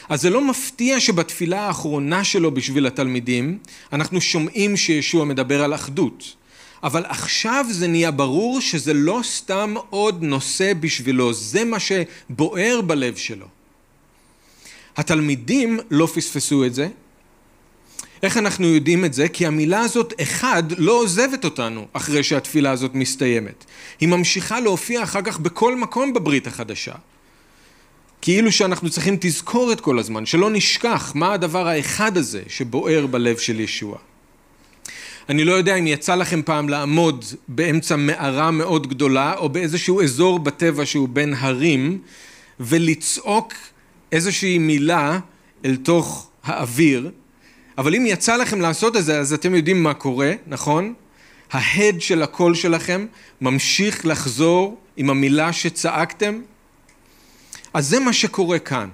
אז 0.08 0.20
זה 0.20 0.30
לא 0.30 0.48
מפתיע 0.48 1.00
שבתפילה 1.00 1.60
האחרונה 1.60 2.24
שלו 2.24 2.50
בשביל 2.54 2.86
התלמידים, 2.86 3.58
אנחנו 3.92 4.20
שומעים 4.20 4.76
שישוע 4.76 5.24
מדבר 5.24 5.62
על 5.64 5.74
אחדות. 5.74 6.39
אבל 6.82 7.04
עכשיו 7.08 7.66
זה 7.70 7.88
נהיה 7.88 8.10
ברור 8.10 8.60
שזה 8.60 8.92
לא 8.94 9.20
סתם 9.24 9.74
עוד 9.90 10.22
נושא 10.22 10.72
בשבילו, 10.80 11.32
זה 11.32 11.64
מה 11.64 11.76
שבוער 11.80 12.80
בלב 12.80 13.16
שלו. 13.16 13.46
התלמידים 14.96 15.78
לא 15.90 16.06
פספסו 16.06 16.64
את 16.64 16.74
זה. 16.74 16.88
איך 18.22 18.36
אנחנו 18.36 18.66
יודעים 18.66 19.04
את 19.04 19.14
זה? 19.14 19.28
כי 19.28 19.46
המילה 19.46 19.80
הזאת 19.80 20.12
אחד 20.22 20.62
לא 20.78 20.92
עוזבת 20.92 21.44
אותנו 21.44 21.86
אחרי 21.92 22.22
שהתפילה 22.22 22.70
הזאת 22.70 22.94
מסתיימת. 22.94 23.64
היא 24.00 24.08
ממשיכה 24.08 24.60
להופיע 24.60 25.02
אחר 25.02 25.22
כך 25.22 25.40
בכל 25.40 25.76
מקום 25.76 26.12
בברית 26.12 26.46
החדשה. 26.46 26.94
כאילו 28.22 28.52
שאנחנו 28.52 28.90
צריכים 28.90 29.16
תזכורת 29.20 29.80
כל 29.80 29.98
הזמן, 29.98 30.26
שלא 30.26 30.50
נשכח 30.50 31.12
מה 31.14 31.32
הדבר 31.32 31.68
האחד 31.68 32.16
הזה 32.16 32.42
שבוער 32.48 33.06
בלב 33.06 33.38
של 33.38 33.60
ישוע. 33.60 33.98
אני 35.30 35.44
לא 35.44 35.52
יודע 35.52 35.76
אם 35.76 35.86
יצא 35.86 36.14
לכם 36.14 36.42
פעם 36.42 36.68
לעמוד 36.68 37.24
באמצע 37.48 37.96
מערה 37.96 38.50
מאוד 38.50 38.86
גדולה 38.86 39.34
או 39.36 39.48
באיזשהו 39.48 40.02
אזור 40.02 40.38
בטבע 40.38 40.86
שהוא 40.86 41.08
בין 41.08 41.34
הרים 41.38 41.98
ולצעוק 42.60 43.52
איזושהי 44.12 44.58
מילה 44.58 45.18
אל 45.64 45.76
תוך 45.76 46.30
האוויר. 46.44 47.10
אבל 47.78 47.94
אם 47.94 48.06
יצא 48.06 48.36
לכם 48.36 48.60
לעשות 48.60 48.96
את 48.96 49.04
זה 49.04 49.18
אז 49.18 49.32
אתם 49.32 49.54
יודעים 49.54 49.82
מה 49.82 49.94
קורה, 49.94 50.32
נכון? 50.46 50.94
ההד 51.50 52.00
של 52.00 52.22
הקול 52.22 52.54
שלכם 52.54 53.06
ממשיך 53.40 54.06
לחזור 54.06 54.80
עם 54.96 55.10
המילה 55.10 55.52
שצעקתם. 55.52 56.40
אז 57.74 57.88
זה 57.88 58.00
מה 58.00 58.12
שקורה 58.12 58.58
כאן 58.58 58.88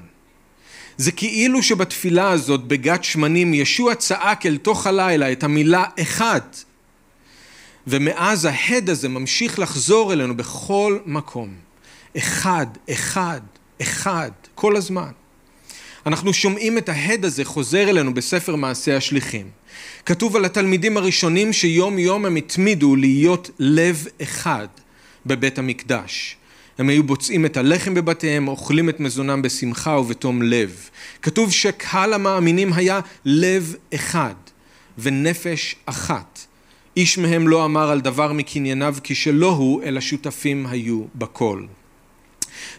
זה 0.97 1.12
כאילו 1.12 1.62
שבתפילה 1.62 2.31
הזאת 2.31 2.65
בגת 2.65 3.05
שמנים 3.05 3.55
ישוע 3.55 3.95
צעק 3.95 4.47
אל 4.47 4.57
תוך 4.57 4.87
הלילה 4.87 5.33
את 5.33 5.45
המילה 5.45 5.85
אחד 6.00 6.41
ומאז 7.87 8.45
ההד 8.45 8.91
הזה 8.91 9.09
ממשיך 9.09 9.59
לחזור 9.59 10.12
אלינו 10.12 10.37
בכל 10.37 10.99
מקום 11.07 11.55
אחד, 12.17 12.67
אחד, 12.91 13.41
אחד, 13.83 14.31
כל 14.55 14.76
הזמן 14.76 15.11
אנחנו 16.07 16.33
שומעים 16.33 16.79
את 16.79 16.88
ההד 16.88 17.25
הזה 17.25 17.45
חוזר 17.45 17.91
אלינו 17.91 18.15
בספר 18.15 18.57
מעשי 18.57 18.93
השליחים. 18.93 19.50
כתוב 20.07 20.37
על 20.37 20.45
התלמידים 20.45 20.97
הראשונים 20.97 21.53
שיום 21.53 21.99
יום 21.99 22.25
הם 22.25 22.37
התמידו 22.37 22.97
להיות 22.97 23.50
לב 23.59 24.07
אחד 24.23 24.67
בבית 25.26 25.59
המקדש. 25.59 26.37
הם 26.78 26.88
היו 26.88 27.02
בוצעים 27.02 27.47
את 27.47 27.56
הלחם 27.56 27.95
בבתיהם, 27.95 28.49
אוכלים 28.49 28.88
את 28.88 29.00
מזונם 29.00 29.42
בשמחה 29.42 29.90
ובתום 29.90 30.42
לב. 30.42 30.88
כתוב 31.23 31.52
שקהל 31.52 32.12
המאמינים 32.12 32.73
היה 32.73 33.00
לב 33.25 33.75
אחד 33.95 34.35
ונפש 34.99 35.76
אחת. 35.87 36.40
איש 36.97 37.18
מהם 37.18 37.49
לא 37.49 37.64
אמר 37.64 37.90
על 37.90 38.00
דבר 38.00 38.33
מקנייניו 38.33 38.97
כי 39.02 39.14
שלא 39.14 39.50
הוא, 39.50 39.83
אלא 39.83 40.00
שותפים 40.00 40.66
היו 40.66 41.02
בכל. 41.14 41.62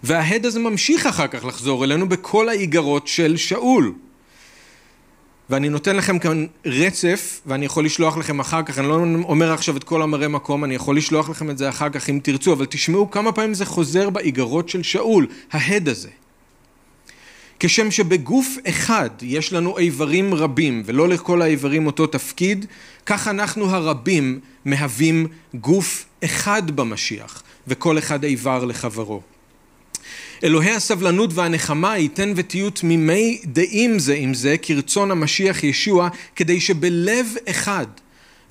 וההד 0.04 0.46
הזה 0.46 0.60
ממשיך 0.60 1.06
אחר 1.06 1.28
כך 1.28 1.46
לחזור 1.46 1.84
אלינו 1.84 2.10
בכל 2.10 2.50
האיגרות 2.50 3.08
של 3.08 3.38
שאול. 3.38 3.94
ואני 5.50 5.70
נותן 5.70 5.96
לכם 5.96 6.20
כאן 6.20 6.46
רצף, 6.66 7.42
ואני 7.46 7.66
יכול 7.66 7.86
לשלוח 7.86 8.18
לכם 8.18 8.40
אחר 8.40 8.64
כך, 8.64 8.80
אני 8.80 8.88
לא 8.88 8.94
אומר 9.24 9.54
עכשיו 9.54 9.78
את 9.78 9.84
כל 9.84 10.02
המראה 10.02 10.28
מקום, 10.28 10.64
אני 10.64 10.76
יכול 10.76 10.98
לשלוח 10.98 11.30
לכם 11.30 11.50
את 11.50 11.58
זה 11.58 11.70
אחר 11.70 11.90
כך 11.90 12.10
אם 12.10 12.20
תרצו, 12.24 12.54
אבל 12.54 12.66
תשמעו 12.66 13.12
כמה 13.12 13.32
פעמים 13.32 13.54
זה 13.54 13.66
חוזר 13.66 14.10
באיגרות 14.10 14.70
של 14.70 14.84
שאול, 14.84 15.28
ההד 15.52 15.90
הזה. 15.90 16.10
כשם 17.60 17.92
שבגוף 17.92 18.58
אחד 18.70 19.10
יש 19.22 19.54
לנו 19.54 19.78
איברים 19.78 20.34
רבים 20.34 20.84
ולא 20.86 21.10
לכל 21.10 21.42
האיברים 21.42 21.86
אותו 21.86 22.08
תפקיד, 22.08 22.66
כך 23.06 23.28
אנחנו 23.28 23.70
הרבים 23.70 24.40
מהווים 24.66 25.28
גוף 25.54 26.06
אחד 26.24 26.72
במשיח 26.72 27.44
וכל 27.68 27.98
אחד 27.98 28.24
איבר 28.24 28.66
לחברו. 28.66 29.22
אלוהי 30.44 30.72
הסבלנות 30.72 31.30
והנחמה 31.34 31.98
ייתן 31.98 32.34
ותהיו 32.36 32.70
תמימי 32.70 33.42
דעים 33.46 34.00
זה 34.00 34.16
עם 34.18 34.34
זה 34.34 34.56
כרצון 34.62 35.12
המשיח 35.12 35.64
ישוע 35.64 36.10
כדי 36.36 36.62
שבלב 36.62 37.28
אחד 37.50 37.86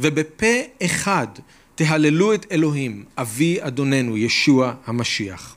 ובפה 0.01 0.57
אחד 0.83 1.27
תהללו 1.75 2.35
את 2.35 2.47
אלוהים 2.51 3.05
אבי 3.19 3.57
אדוננו 3.61 4.17
ישוע 4.17 4.73
המשיח. 4.87 5.57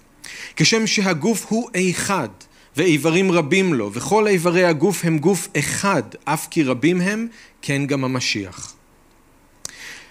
כשם 0.56 0.88
שהגוף 0.88 1.46
הוא 1.50 1.70
אחד 1.90 2.30
ואיברים 2.78 3.32
רבים 3.32 3.74
לו 3.74 3.94
וכל 3.94 4.28
איברי 4.28 4.66
הגוף 4.66 5.06
הם 5.06 5.18
גוף 5.18 5.48
אחד 5.60 6.04
אף 6.26 6.48
כי 6.52 6.64
רבים 6.64 7.02
הם 7.02 7.28
כן 7.62 7.86
גם 7.86 8.04
המשיח. 8.04 8.74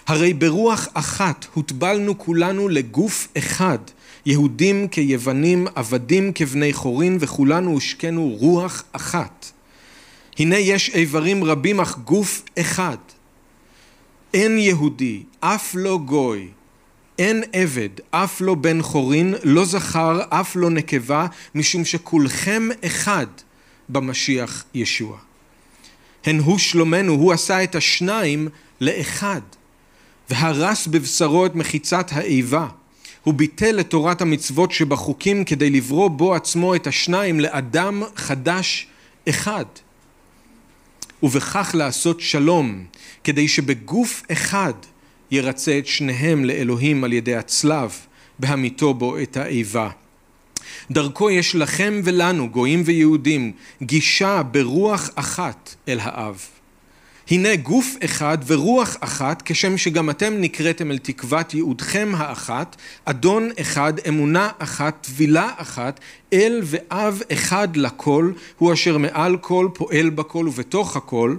הרי 0.07 0.35
ברוח 0.35 0.89
אחת 0.95 1.47
הוטבלנו 1.55 2.19
כולנו 2.19 2.69
לגוף 2.69 3.29
אחד 3.39 3.79
יהודים 4.29 4.89
כיוונים, 4.89 5.67
עבדים 5.75 6.33
כבני 6.35 6.73
חורין, 6.73 7.19
וכולנו 7.21 7.71
הושקנו 7.71 8.37
רוח 8.39 8.85
אחת. 8.93 9.51
הנה 10.39 10.59
יש 10.59 10.91
איברים 10.95 11.45
רבים 11.45 11.81
אך 11.81 11.99
גוף 11.99 12.43
אחד. 12.59 12.97
אין 14.35 14.59
יהודי, 14.59 15.23
אף 15.41 15.75
לא 15.75 15.99
גוי, 16.05 16.49
אין 17.19 17.43
עבד, 17.53 17.89
אף 18.11 18.41
לא 18.41 18.55
בן 18.55 18.83
חורין, 18.83 19.35
לא 19.45 19.65
זכר, 19.65 20.21
אף 20.29 20.57
לא 20.57 20.71
נקבה, 20.71 21.27
משום 21.55 21.85
שכולכם 21.85 22.69
אחד 22.85 23.27
במשיח 23.89 24.65
ישוע. 24.75 25.19
הן 26.25 26.39
הוא 26.39 26.59
שלומנו, 26.59 27.13
הוא 27.13 27.33
עשה 27.33 27.65
את 27.65 27.75
השניים 27.75 28.49
לאחד, 28.81 29.41
והרס 30.31 30.87
בבשרו 30.87 31.47
את 31.47 31.55
מחיצת 31.55 32.07
האיבה. 32.13 32.69
הוא 33.25 33.35
ביטל 33.35 33.81
את 33.81 33.91
תורת 33.91 34.21
המצוות 34.21 34.73
שבחוקים 34.73 35.45
כדי 35.45 35.71
לברוא 35.71 36.09
בו 36.09 36.35
עצמו 36.35 36.75
את 36.75 36.87
השניים 36.87 37.41
לאדם 37.41 38.03
חדש 38.17 38.87
אחד. 39.29 39.65
ובכך 41.23 41.71
לעשות 41.75 42.21
שלום, 42.21 42.85
כדי 43.25 43.49
שבגוף 43.49 44.23
אחד 44.33 44.73
ירצה 45.31 45.79
את 45.79 45.87
שניהם 45.87 46.45
לאלוהים 46.45 47.05
על 47.05 47.13
ידי 47.13 47.35
הצלב, 47.35 47.93
בהמיתו 48.39 48.95
בו 48.95 49.19
את 49.19 49.37
האיבה. 49.37 49.91
דרכו 50.91 51.31
יש 51.31 51.55
לכם 51.55 52.01
ולנו, 52.05 52.51
גויים 52.51 52.83
ויהודים, 52.85 53.53
גישה 53.83 54.43
ברוח 54.43 55.11
אחת 55.15 55.75
אל 55.89 55.99
האב. 56.01 56.58
הנה 57.31 57.57
גוף 57.57 57.97
אחד 58.05 58.39
ורוח 58.47 58.97
אחת, 59.01 59.43
כשם 59.45 59.77
שגם 59.77 60.11
אתם 60.11 60.35
נקראתם 60.39 60.91
אל 60.91 60.99
תקוות 60.99 61.55
ייעודכם 61.55 62.13
האחת, 62.17 62.77
אדון 63.05 63.51
אחד, 63.61 63.93
אמונה 64.09 64.51
אחת, 64.59 64.95
טבילה 65.01 65.51
אחת, 65.57 66.01
אל 66.33 66.61
ואב 66.65 67.23
אחד 67.33 67.77
לכל, 67.77 68.33
הוא 68.59 68.73
אשר 68.73 68.99
מעל 68.99 69.37
כל, 69.37 69.69
פועל 69.75 70.11
בכל 70.11 70.49
ובתוך 70.49 70.97
הכל. 70.97 71.37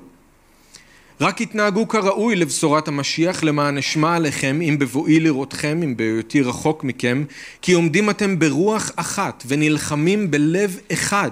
רק 1.21 1.41
התנהגו 1.41 1.87
כראוי 1.87 2.35
לבשורת 2.35 2.87
המשיח 2.87 3.43
למען 3.43 3.77
אשמע 3.77 4.15
עליכם 4.15 4.59
אם 4.61 4.79
בבואי 4.79 5.19
לראותכם 5.19 5.81
אם 5.83 5.97
בהיותי 5.97 6.41
רחוק 6.41 6.83
מכם 6.83 7.23
כי 7.61 7.73
עומדים 7.73 8.09
אתם 8.09 8.39
ברוח 8.39 8.91
אחת 8.95 9.43
ונלחמים 9.47 10.31
בלב 10.31 10.79
אחד 10.93 11.31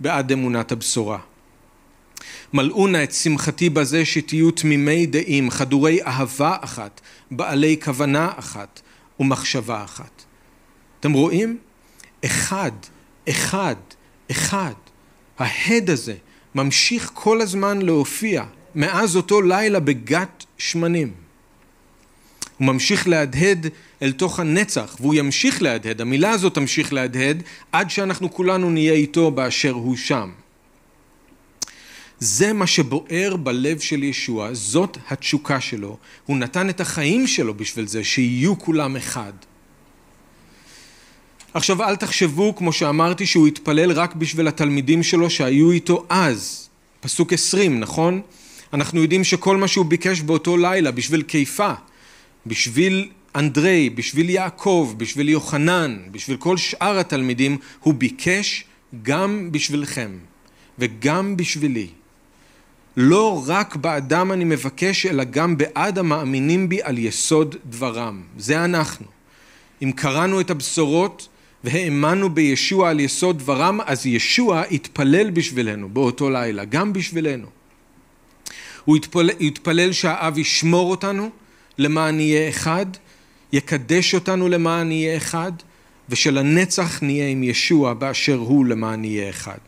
בעד 0.00 0.32
אמונת 0.32 0.72
הבשורה. 0.72 1.31
מלאו 2.52 2.86
נא 2.86 3.02
את 3.04 3.12
שמחתי 3.12 3.70
בזה 3.70 4.04
שתהיו 4.04 4.50
תמימי 4.50 5.06
דעים, 5.06 5.50
חדורי 5.50 6.02
אהבה 6.02 6.56
אחת, 6.60 7.00
בעלי 7.30 7.76
כוונה 7.84 8.30
אחת 8.36 8.80
ומחשבה 9.20 9.84
אחת. 9.84 10.22
אתם 11.00 11.12
רואים? 11.12 11.58
אחד, 12.24 12.72
אחד, 13.28 13.74
אחד. 14.30 14.72
ההד 15.38 15.90
הזה 15.90 16.14
ממשיך 16.54 17.10
כל 17.14 17.40
הזמן 17.40 17.82
להופיע 17.82 18.44
מאז 18.74 19.16
אותו 19.16 19.42
לילה 19.42 19.80
בגת 19.80 20.44
שמנים. 20.58 21.12
הוא 22.58 22.66
ממשיך 22.66 23.08
להדהד 23.08 23.66
אל 24.02 24.12
תוך 24.12 24.40
הנצח, 24.40 24.96
והוא 25.00 25.14
ימשיך 25.14 25.62
להדהד, 25.62 26.00
המילה 26.00 26.30
הזאת 26.30 26.54
תמשיך 26.54 26.92
להדהד 26.92 27.42
עד 27.72 27.90
שאנחנו 27.90 28.34
כולנו 28.34 28.70
נהיה 28.70 28.92
איתו 28.92 29.30
באשר 29.30 29.70
הוא 29.70 29.96
שם. 29.96 30.30
זה 32.22 32.52
מה 32.52 32.66
שבוער 32.66 33.36
בלב 33.36 33.78
של 33.80 34.02
ישוע, 34.02 34.48
זאת 34.52 34.98
התשוקה 35.10 35.60
שלו. 35.60 35.96
הוא 36.26 36.36
נתן 36.36 36.70
את 36.70 36.80
החיים 36.80 37.26
שלו 37.26 37.54
בשביל 37.54 37.86
זה, 37.86 38.04
שיהיו 38.04 38.58
כולם 38.58 38.96
אחד. 38.96 39.32
עכשיו 41.54 41.82
אל 41.82 41.96
תחשבו, 41.96 42.56
כמו 42.56 42.72
שאמרתי, 42.72 43.26
שהוא 43.26 43.46
התפלל 43.46 43.92
רק 43.92 44.14
בשביל 44.14 44.48
התלמידים 44.48 45.02
שלו 45.02 45.30
שהיו 45.30 45.70
איתו 45.70 46.06
אז. 46.08 46.68
פסוק 47.00 47.32
עשרים, 47.32 47.80
נכון? 47.80 48.20
אנחנו 48.72 49.02
יודעים 49.02 49.24
שכל 49.24 49.56
מה 49.56 49.68
שהוא 49.68 49.86
ביקש 49.86 50.20
באותו 50.20 50.56
לילה, 50.56 50.90
בשביל 50.90 51.22
קיפה, 51.22 51.72
בשביל 52.46 53.08
אנדרי, 53.34 53.90
בשביל 53.90 54.30
יעקב, 54.30 54.94
בשביל 54.96 55.28
יוחנן, 55.28 55.98
בשביל 56.10 56.36
כל 56.36 56.56
שאר 56.56 56.98
התלמידים, 56.98 57.58
הוא 57.80 57.94
ביקש 57.94 58.64
גם 59.02 59.48
בשבילכם 59.52 60.10
וגם 60.78 61.36
בשבילי. 61.36 61.88
לא 62.96 63.44
רק 63.46 63.76
באדם 63.76 64.32
אני 64.32 64.44
מבקש, 64.44 65.06
אלא 65.06 65.24
גם 65.24 65.56
בעד 65.56 65.98
המאמינים 65.98 66.68
בי 66.68 66.82
על 66.82 66.98
יסוד 66.98 67.56
דברם. 67.66 68.22
זה 68.38 68.64
אנחנו. 68.64 69.06
אם 69.82 69.92
קראנו 69.92 70.40
את 70.40 70.50
הבשורות 70.50 71.28
והאמנו 71.64 72.30
בישוע 72.30 72.90
על 72.90 73.00
יסוד 73.00 73.38
דברם, 73.38 73.80
אז 73.86 74.06
ישוע 74.06 74.62
התפלל 74.70 75.30
בשבילנו 75.30 75.88
באותו 75.88 76.30
לילה, 76.30 76.64
גם 76.64 76.92
בשבילנו. 76.92 77.46
הוא 78.84 78.96
התפלל, 78.96 79.30
התפלל 79.40 79.92
שהאב 79.92 80.38
ישמור 80.38 80.90
אותנו 80.90 81.30
למען 81.78 82.16
נהיה 82.16 82.48
אחד, 82.48 82.86
יקדש 83.52 84.14
אותנו 84.14 84.48
למען 84.48 84.86
נהיה 84.86 85.16
אחד, 85.16 85.52
ושלנצח 86.08 87.02
נהיה 87.02 87.28
עם 87.28 87.42
ישוע 87.42 87.94
באשר 87.94 88.36
הוא 88.36 88.66
למען 88.66 89.00
נהיה 89.00 89.30
אחד. 89.30 89.58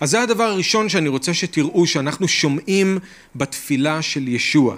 אז 0.00 0.10
זה 0.10 0.22
הדבר 0.22 0.44
הראשון 0.44 0.88
שאני 0.88 1.08
רוצה 1.08 1.34
שתראו 1.34 1.86
שאנחנו 1.86 2.28
שומעים 2.28 2.98
בתפילה 3.36 4.02
של 4.02 4.28
ישוע. 4.28 4.76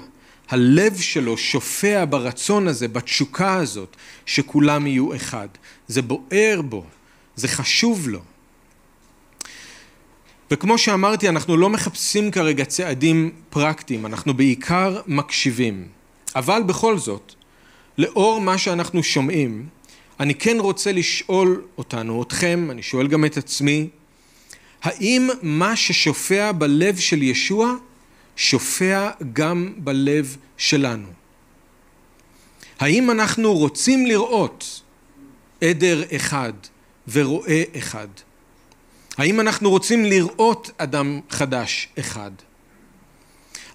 הלב 0.48 1.00
שלו 1.00 1.37
שופע 1.38 2.04
ברצון 2.11 2.68
הזה, 2.68 2.88
בתשוקה 2.88 3.54
הזאת, 3.54 3.96
שכולם 4.26 4.87
יהיו 4.87 5.14
אחד. 5.16 5.48
זה 5.88 6.02
בוער 6.02 6.61
בו, 6.64 6.85
זה 7.37 7.48
חשוב 7.48 8.09
לו. 8.09 8.20
וכמו 10.50 10.78
שאמרתי, 10.78 11.28
אנחנו 11.28 11.57
לא 11.57 11.70
מחפשים 11.70 12.31
כרגע 12.31 12.64
צעדים 12.64 13.31
פרקטיים, 13.50 14.07
אנחנו 14.07 14.35
בעיקר 14.35 15.00
מקשיבים. 15.07 15.88
אבל 16.37 16.62
בכל 16.62 16.98
זאת, 16.98 17.35
לאור 17.98 18.40
מה 18.40 18.59
שאנחנו 18.59 19.02
שומעים, 19.02 19.66
אני 20.20 20.35
כן 20.35 20.57
רוצה 20.61 20.92
לשאול 20.92 21.62
אותנו, 21.78 22.22
אתכם, 22.22 22.68
אני 22.70 22.83
שואל 22.83 23.07
גם 23.07 23.24
את 23.24 23.37
עצמי, 23.37 23.88
האם 24.83 25.29
מה 25.43 25.77
ששופע 25.77 26.53
בלב 26.53 26.97
של 26.97 27.23
ישוע 27.23 27.75
שופע 28.37 29.11
גם 29.33 29.73
בלב 29.77 30.37
שלנו? 30.57 31.09
האם 32.79 33.11
אנחנו 33.11 33.55
רוצים 33.55 34.07
לראות 34.07 34.83
עדר 35.61 36.03
אחד 36.17 36.53
ורועה 37.09 37.62
אחד? 37.79 38.09
האם 39.17 39.41
אנחנו 39.41 39.71
רוצים 39.71 40.05
לראות 40.05 40.71
אדם 40.77 41.21
חדש 41.31 41.88
אחד? 41.99 42.31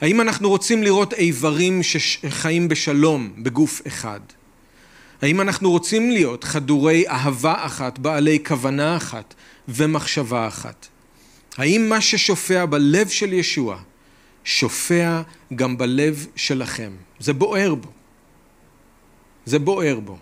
האם 0.02 0.22
אנחנו 0.22 0.50
רוצים 0.50 0.84
לראות 0.84 1.14
איברים 1.14 1.84
שחיים 1.84 2.68
בשלום 2.68 3.34
בגוף 3.38 3.82
אחד? 3.88 4.20
האם 5.22 5.42
אנחנו 5.42 5.72
רוצים 5.72 6.12
להיות 6.12 6.44
חדורי 6.44 7.08
אהבה 7.08 7.56
אחת, 7.58 8.00
בעלי 8.00 8.40
כוונה 8.48 8.98
אחת 8.98 9.34
ומחשבה 9.68 10.48
אחת? 10.48 10.88
האם 11.58 11.90
מה 11.90 12.02
ששופע 12.02 12.66
בלב 12.66 13.08
של 13.08 13.34
ישוע 13.34 13.78
שופע 14.44 15.22
גם 15.56 15.78
בלב 15.78 16.28
שלכם? 16.36 16.92
זה 17.20 17.34
בוער 17.34 17.76
בו. 17.76 17.90
זה 19.46 19.60
בוער 19.60 20.00
בו. 20.00 20.18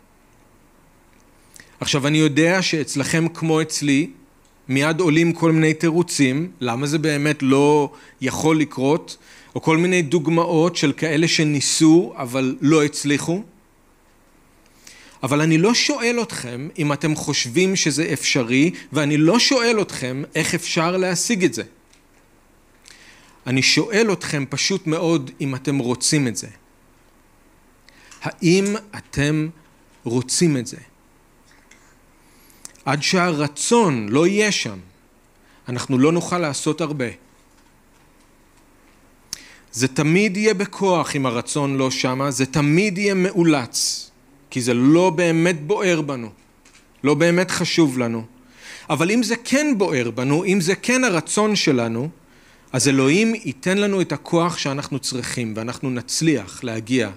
עכשיו 1.80 2.08
אני 2.08 2.18
יודע 2.18 2.62
שאצלכם 2.62 3.28
כמו 3.28 3.62
אצלי 3.62 4.10
מיד 4.68 5.00
עולים 5.00 5.34
כל 5.34 5.52
מיני 5.52 5.74
תירוצים 5.74 6.52
למה 6.62 6.88
זה 6.88 6.98
באמת 7.00 7.44
לא 7.44 7.92
יכול 8.22 8.60
לקרות 8.60 9.18
או 9.56 9.62
כל 9.62 9.78
מיני 9.78 10.02
דוגמאות 10.02 10.76
של 10.76 10.92
כאלה 10.92 11.28
שניסו 11.28 12.14
אבל 12.18 12.56
לא 12.62 12.84
הצליחו 12.84 13.44
אבל 15.24 15.42
אני 15.42 15.58
לא 15.58 15.74
שואל 15.74 16.20
אתכם 16.22 16.70
אם 16.78 16.94
אתם 16.94 17.16
חושבים 17.16 17.76
שזה 17.76 18.10
אפשרי, 18.14 18.72
ואני 18.94 19.18
לא 19.18 19.40
שואל 19.40 19.82
אתכם 19.82 20.24
איך 20.36 20.56
אפשר 20.56 20.98
להשיג 20.98 21.44
את 21.44 21.54
זה. 21.54 21.64
אני 23.48 23.62
שואל 23.62 24.14
אתכם 24.14 24.46
פשוט 24.50 24.88
מאוד 24.88 25.32
אם 25.42 25.56
אתם 25.56 25.78
רוצים 25.78 26.28
את 26.28 26.36
זה. 26.36 26.48
האם 28.22 28.76
אתם 28.98 29.50
רוצים 30.04 30.58
את 30.58 30.68
זה? 30.68 30.78
עד 32.86 33.04
שהרצון 33.04 34.10
לא 34.10 34.28
יהיה 34.28 34.52
שם, 34.52 34.80
אנחנו 35.70 35.98
לא 35.98 36.12
נוכל 36.12 36.38
לעשות 36.38 36.82
הרבה. 36.82 37.06
זה 39.72 39.88
תמיד 39.88 40.38
יהיה 40.38 40.54
בכוח 40.54 41.16
אם 41.16 41.26
הרצון 41.26 41.78
לא 41.78 41.92
שמה, 41.92 42.32
זה 42.32 42.46
תמיד 42.46 42.98
יהיה 42.98 43.14
מאולץ, 43.14 44.11
כי 44.52 44.62
זה 44.62 44.74
לא 44.74 45.10
באמת 45.10 45.68
בוער 45.68 46.02
בנו, 46.02 46.30
לא 47.04 47.14
באמת 47.14 47.52
חשוב 47.52 48.00
לנו. 48.00 48.26
אבל 48.90 49.12
אם 49.12 49.24
זה 49.24 49.36
כן 49.44 49.74
בוער 49.78 50.12
בנו, 50.12 50.46
אם 50.46 50.62
זה 50.62 50.76
כן 50.76 51.04
הרצון 51.04 51.56
שלנו, 51.56 52.10
אז 52.74 52.88
אלוהים 52.88 53.36
ייתן 53.36 53.78
לנו 53.78 54.02
את 54.02 54.12
הכוח 54.12 54.58
שאנחנו 54.58 55.00
צריכים, 55.00 55.54
ואנחנו 55.56 55.90
נצליח 55.90 56.64
להגיע 56.64 57.10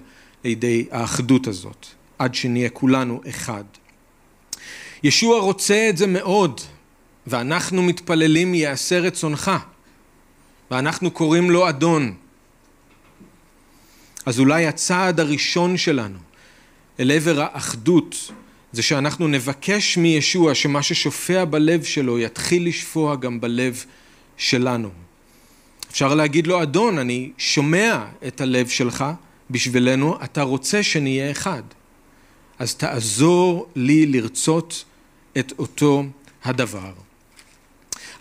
לידי 0.43 0.85
האחדות 0.91 1.47
הזאת, 1.47 1.85
עד 2.19 2.35
שנהיה 2.35 2.69
כולנו 2.69 3.21
אחד. 3.29 3.63
ישוע 5.03 5.39
רוצה 5.39 5.87
את 5.89 5.97
זה 5.97 6.07
מאוד, 6.07 6.61
ואנחנו 7.27 7.83
מתפללים 7.83 8.53
יעשה 8.53 8.99
רצונך, 8.99 9.51
ואנחנו 10.71 11.11
קוראים 11.11 11.51
לו 11.51 11.69
אדון. 11.69 12.13
אז 14.25 14.39
אולי 14.39 14.67
הצעד 14.67 15.19
הראשון 15.19 15.77
שלנו 15.77 16.24
אל 16.99 17.11
עבר 17.11 17.41
האחדות 17.41 18.31
זה 18.71 18.83
שאנחנו 18.83 19.27
נבקש 19.27 19.97
מישוע 19.97 20.55
שמה 20.55 20.83
ששופע 20.83 21.45
בלב 21.45 21.83
שלו 21.83 22.19
יתחיל 22.19 22.67
לשפוע 22.67 23.15
גם 23.15 23.41
בלב 23.41 23.85
שלנו. 24.37 24.89
אפשר 25.91 26.13
להגיד 26.13 26.47
לו, 26.47 26.63
אדון, 26.63 26.97
אני 26.97 27.31
שומע 27.37 28.05
את 28.27 28.41
הלב 28.41 28.67
שלך 28.67 29.05
בשבילנו, 29.49 30.23
אתה 30.23 30.41
רוצה 30.41 30.83
שנהיה 30.83 31.31
אחד. 31.31 31.63
אז 32.59 32.75
תעזור 32.75 33.67
לי 33.75 34.05
לרצות 34.05 34.85
את 35.37 35.53
אותו 35.59 36.03
הדבר. 36.43 37.04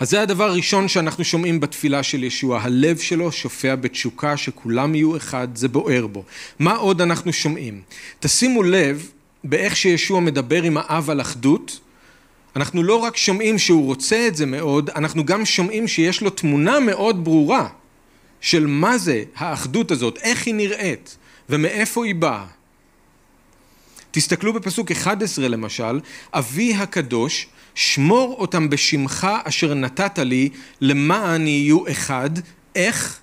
אז 0.01 0.11
זה 0.11 0.23
הדבר 0.23 0.45
הראשון 0.45 0.89
שאנחנו 0.89 1.25
שומעים 1.25 1.61
בתפילה 1.61 2.03
של 2.03 2.25
ישוע, 2.25 2.61
הלב 2.61 2.99
שלו 2.99 3.33
שופע 3.33 3.75
בתשוקה 3.75 4.37
שכולם 4.37 4.95
יהיו 4.95 5.17
אחד, 5.17 5.49
זה 5.55 5.69
בוער 5.69 6.07
בו. 6.07 6.25
מה 6.59 6.75
עוד 6.75 7.01
אנחנו 7.01 7.33
שומעים? 7.33 7.83
תשימו 8.21 8.63
לב 8.63 9.11
באיך 9.45 9.77
שישוע 9.77 10.21
מדבר 10.21 10.63
עם 10.63 10.77
האב 10.77 11.11
על 11.11 11.21
אחדות, 11.21 11.81
אנחנו 12.57 12.83
לא 12.83 12.97
רק 12.97 13.17
שומעים 13.17 13.59
שהוא 13.59 13.87
רוצה 13.87 14.27
את 14.29 14.37
זה 14.37 14.47
מאוד, 14.47 14.91
אנחנו 14.91 15.25
גם 15.25 15.45
שומעים 15.45 15.89
שיש 15.89 16.21
לו 16.21 16.31
תמונה 16.31 16.81
מאוד 16.81 17.25
ברורה 17.25 17.69
של 18.41 18.67
מה 18.67 18.99
זה 18.99 19.23
האחדות 19.37 19.91
הזאת, 19.91 20.19
איך 20.23 20.47
היא 20.47 20.55
נראית 20.55 21.17
ומאיפה 21.49 22.05
היא 22.05 22.15
באה. 22.15 22.47
תסתכלו 24.11 24.53
בפסוק 24.53 24.91
11 24.91 25.49
למשל, 25.49 26.01
אבי 26.33 26.75
הקדוש 26.75 27.47
שמור 27.75 28.37
אותם 28.39 28.71
בשמך 28.71 29.27
אשר 29.45 29.75
נתת 29.75 30.19
לי 30.19 30.49
למען 30.81 31.47
יהיו 31.47 31.89
אחד, 31.91 32.31
איך? 32.75 33.21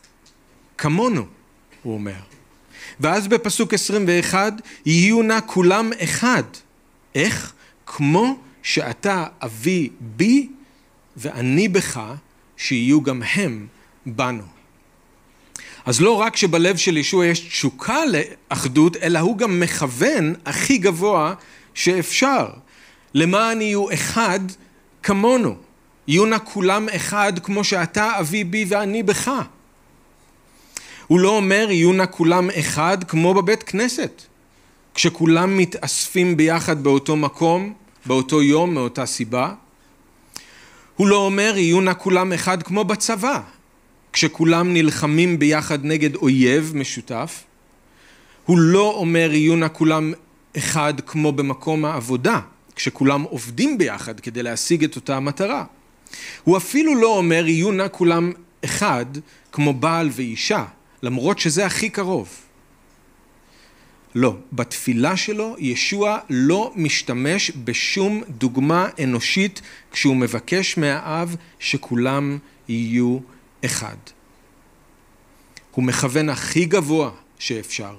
כמונו, 0.77 1.25
הוא 1.83 1.93
אומר. 1.93 2.19
ואז 2.99 3.27
בפסוק 3.27 3.73
21, 3.73 4.53
יהיו 4.85 5.21
נא 5.21 5.39
כולם 5.45 5.89
אחד. 6.03 6.43
איך? 7.15 7.53
כמו 7.85 8.39
שאתה 8.63 9.25
אבי 9.41 9.89
בי 9.99 10.49
ואני 11.17 11.67
בך, 11.67 12.01
שיהיו 12.57 13.01
גם 13.01 13.23
הם 13.33 13.67
בנו. 14.05 14.43
אז 15.85 16.01
לא 16.01 16.11
רק 16.11 16.37
שבלב 16.37 16.77
של 16.77 16.97
ישוע 16.97 17.25
יש 17.25 17.39
תשוקה 17.39 17.99
לאחדות, 18.05 18.97
אלא 18.97 19.19
הוא 19.19 19.37
גם 19.37 19.59
מכוון 19.59 20.33
הכי 20.45 20.77
גבוה 20.77 21.33
שאפשר. 21.73 22.47
למען 23.13 23.61
יהיו 23.61 23.93
אחד 23.93 24.39
כמונו. 25.03 25.55
יהיו 26.07 26.25
נא 26.25 26.37
כולם 26.43 26.89
אחד 26.95 27.33
כמו 27.43 27.63
שאתה 27.63 28.19
אבי 28.19 28.43
בי 28.43 28.65
ואני 28.67 29.03
בך. 29.03 29.31
הוא 31.07 31.19
לא 31.19 31.29
אומר 31.37 31.67
יהיו 31.69 31.93
נא 31.93 32.05
כולם 32.11 32.49
אחד 32.59 33.03
כמו 33.03 33.33
בבית 33.33 33.63
כנסת. 33.63 34.21
כשכולם 34.95 35.57
מתאספים 35.57 36.37
ביחד 36.37 36.83
באותו 36.83 37.15
מקום, 37.15 37.73
באותו 38.05 38.41
יום, 38.41 38.73
מאותה 38.73 39.05
סיבה. 39.05 39.53
הוא 40.95 41.07
לא 41.07 41.15
אומר 41.15 41.53
יהיו 41.57 41.81
נא 41.81 41.91
כולם 41.97 42.33
אחד 42.33 42.63
כמו 42.63 42.83
בצבא, 42.83 43.41
כשכולם 44.13 44.73
נלחמים 44.73 45.39
ביחד 45.39 45.85
נגד 45.85 46.15
אויב 46.15 46.71
משותף. 46.75 47.43
הוא 48.45 48.57
לא 48.59 48.93
אומר 48.95 49.33
יהיו 49.33 49.55
נא 49.55 49.67
כולם 49.73 50.13
אחד 50.57 50.93
כמו 51.05 51.31
במקום 51.31 51.85
העבודה, 51.85 52.39
כשכולם 52.75 53.21
עובדים 53.21 53.77
ביחד 53.77 54.19
כדי 54.19 54.43
להשיג 54.43 54.83
את 54.83 54.95
אותה 54.95 55.17
המטרה. 55.17 55.65
הוא 56.43 56.57
אפילו 56.57 56.95
לא 56.95 57.17
אומר 57.17 57.47
יהיו 57.47 57.71
נא 57.71 57.87
כולם 57.91 58.31
אחד 58.65 59.05
כמו 59.51 59.73
בעל 59.73 60.09
ואישה, 60.11 60.65
למרות 61.03 61.39
שזה 61.39 61.65
הכי 61.65 61.89
קרוב. 61.89 62.29
לא, 64.15 64.35
בתפילה 64.53 65.17
שלו 65.17 65.55
ישוע 65.59 66.17
לא 66.29 66.71
משתמש 66.75 67.51
בשום 67.63 68.23
דוגמה 68.29 68.87
אנושית 69.03 69.61
כשהוא 69.91 70.15
מבקש 70.15 70.77
מהאב 70.77 71.35
שכולם 71.59 72.37
יהיו 72.67 73.19
אחד. 73.65 73.95
הוא 75.71 75.83
מכוון 75.83 76.29
הכי 76.29 76.65
גבוה 76.65 77.11
שאפשר. 77.39 77.95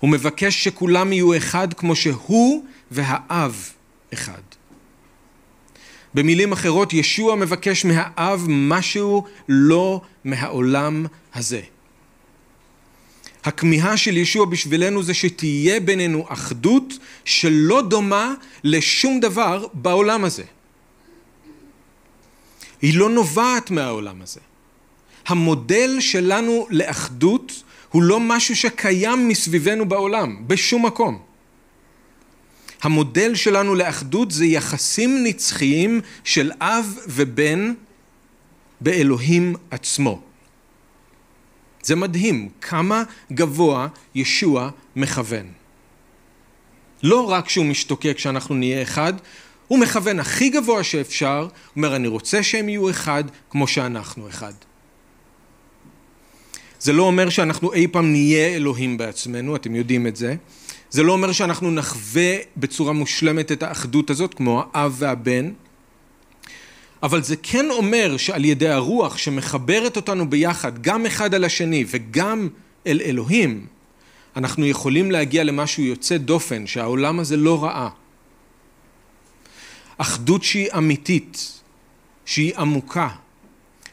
הוא 0.00 0.10
מבקש 0.10 0.64
שכולם 0.64 1.12
יהיו 1.12 1.36
אחד 1.36 1.74
כמו 1.74 1.96
שהוא 1.96 2.64
והאב 2.90 3.70
אחד. 4.12 4.42
במילים 6.14 6.52
אחרות, 6.52 6.92
ישוע 6.92 7.34
מבקש 7.34 7.84
מהאב 7.84 8.44
משהו 8.48 9.24
לא 9.48 10.00
מהעולם 10.24 11.06
הזה. 11.34 11.60
הכמיהה 13.44 13.96
של 13.96 14.16
ישוע 14.16 14.44
בשבילנו 14.46 15.02
זה 15.02 15.14
שתהיה 15.14 15.80
בינינו 15.80 16.26
אחדות 16.28 16.94
שלא 17.24 17.82
דומה 17.82 18.34
לשום 18.64 19.20
דבר 19.20 19.66
בעולם 19.72 20.24
הזה. 20.24 20.44
היא 22.82 22.98
לא 22.98 23.10
נובעת 23.10 23.70
מהעולם 23.70 24.22
הזה. 24.22 24.40
המודל 25.26 26.00
שלנו 26.00 26.66
לאחדות 26.70 27.62
הוא 27.88 28.02
לא 28.02 28.20
משהו 28.20 28.56
שקיים 28.56 29.28
מסביבנו 29.28 29.88
בעולם, 29.88 30.48
בשום 30.48 30.86
מקום. 30.86 31.27
המודל 32.82 33.34
שלנו 33.34 33.74
לאחדות 33.74 34.30
זה 34.30 34.46
יחסים 34.46 35.24
נצחיים 35.24 36.00
של 36.24 36.52
אב 36.60 36.98
ובן 37.08 37.74
באלוהים 38.80 39.54
עצמו. 39.70 40.20
זה 41.82 41.96
מדהים 41.96 42.48
כמה 42.60 43.02
גבוה 43.32 43.88
ישוע 44.14 44.70
מכוון. 44.96 45.46
לא 47.02 47.30
רק 47.30 47.48
שהוא 47.48 47.66
משתוקק 47.66 48.12
כשאנחנו 48.16 48.54
נהיה 48.54 48.82
אחד, 48.82 49.12
הוא 49.68 49.78
מכוון 49.78 50.20
הכי 50.20 50.48
גבוה 50.48 50.84
שאפשר, 50.84 51.40
הוא 51.40 51.50
אומר 51.76 51.96
אני 51.96 52.08
רוצה 52.08 52.42
שהם 52.42 52.68
יהיו 52.68 52.90
אחד 52.90 53.24
כמו 53.50 53.66
שאנחנו 53.66 54.28
אחד. 54.28 54.52
זה 56.80 56.92
לא 56.92 57.02
אומר 57.02 57.28
שאנחנו 57.28 57.72
אי 57.72 57.86
פעם 57.88 58.12
נהיה 58.12 58.56
אלוהים 58.56 58.96
בעצמנו, 58.96 59.56
אתם 59.56 59.74
יודעים 59.74 60.06
את 60.06 60.16
זה. 60.16 60.34
זה 60.90 61.02
לא 61.02 61.12
אומר 61.12 61.32
שאנחנו 61.32 61.70
נחווה 61.70 62.36
בצורה 62.56 62.92
מושלמת 62.92 63.52
את 63.52 63.62
האחדות 63.62 64.10
הזאת, 64.10 64.34
כמו 64.34 64.64
האב 64.74 64.94
והבן. 64.98 65.52
אבל 67.02 67.22
זה 67.22 67.36
כן 67.42 67.70
אומר 67.70 68.16
שעל 68.16 68.44
ידי 68.44 68.68
הרוח 68.68 69.18
שמחברת 69.18 69.96
אותנו 69.96 70.30
ביחד, 70.30 70.82
גם 70.82 71.06
אחד 71.06 71.34
על 71.34 71.44
השני 71.44 71.84
וגם 71.88 72.48
אל 72.86 73.00
אלוהים, 73.04 73.66
אנחנו 74.36 74.66
יכולים 74.66 75.10
להגיע 75.10 75.44
למשהו 75.44 75.82
יוצא 75.82 76.16
דופן 76.16 76.66
שהעולם 76.66 77.20
הזה 77.20 77.36
לא 77.36 77.64
ראה. 77.64 77.88
אחדות 79.98 80.44
שהיא 80.44 80.68
אמיתית, 80.78 81.60
שהיא 82.24 82.56
עמוקה, 82.56 83.08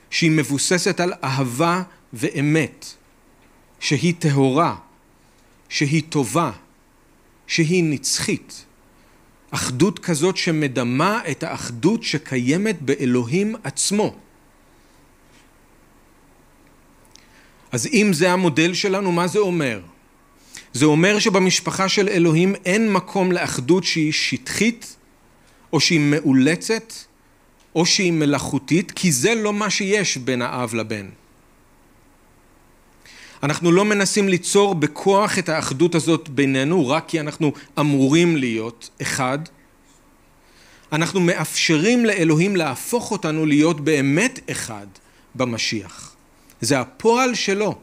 שהיא 0.09 0.31
מבוססת 0.31 0.99
על 0.99 1.13
אהבה 1.23 1.83
ואמת, 2.13 2.85
שהיא 3.79 4.13
טהורה, 4.19 4.75
שהיא 5.69 6.03
טובה, 6.09 6.51
שהיא 7.47 7.83
נצחית. 7.83 8.65
אחדות 9.51 9.99
כזאת 9.99 10.37
שמדמה 10.37 11.21
את 11.31 11.43
האחדות 11.43 12.03
שקיימת 12.03 12.81
באלוהים 12.81 13.55
עצמו. 13.63 14.15
אז 17.71 17.87
אם 17.93 18.09
זה 18.13 18.31
המודל 18.31 18.73
שלנו, 18.73 19.11
מה 19.11 19.27
זה 19.27 19.39
אומר? 19.39 19.81
זה 20.73 20.85
אומר 20.85 21.19
שבמשפחה 21.19 21.89
של 21.89 22.09
אלוהים 22.09 22.55
אין 22.65 22.93
מקום 22.93 23.31
לאחדות 23.31 23.83
שהיא 23.83 24.11
שטחית, 24.11 24.95
או 25.73 25.79
שהיא 25.79 25.99
מאולצת, 25.99 26.93
או 27.75 27.85
שהיא 27.85 28.11
מלאכותית, 28.11 28.91
כי 28.91 29.11
זה 29.11 29.35
לא 29.35 29.53
מה 29.53 29.69
שיש 29.69 30.17
בין 30.17 30.41
האב 30.41 30.73
לבן. 30.73 31.09
אנחנו 33.45 33.71
לא 33.71 33.85
מנסים 33.85 34.29
ליצור 34.29 34.75
בכוח 34.75 35.39
את 35.39 35.49
האחדות 35.49 35.95
הזאת 35.95 36.29
בינינו, 36.29 36.87
רק 36.87 37.03
כי 37.07 37.19
אנחנו 37.19 37.53
אמורים 37.79 38.37
להיות 38.37 38.89
אחד. 39.01 39.39
אנחנו 40.91 41.19
מאפשרים 41.19 42.05
לאלוהים 42.05 42.55
להפוך 42.55 43.11
אותנו 43.11 43.45
להיות 43.45 43.81
באמת 43.81 44.39
אחד 44.51 44.87
במשיח. 45.35 46.15
זה 46.61 46.79
הפועל 46.79 47.35
שלו, 47.35 47.75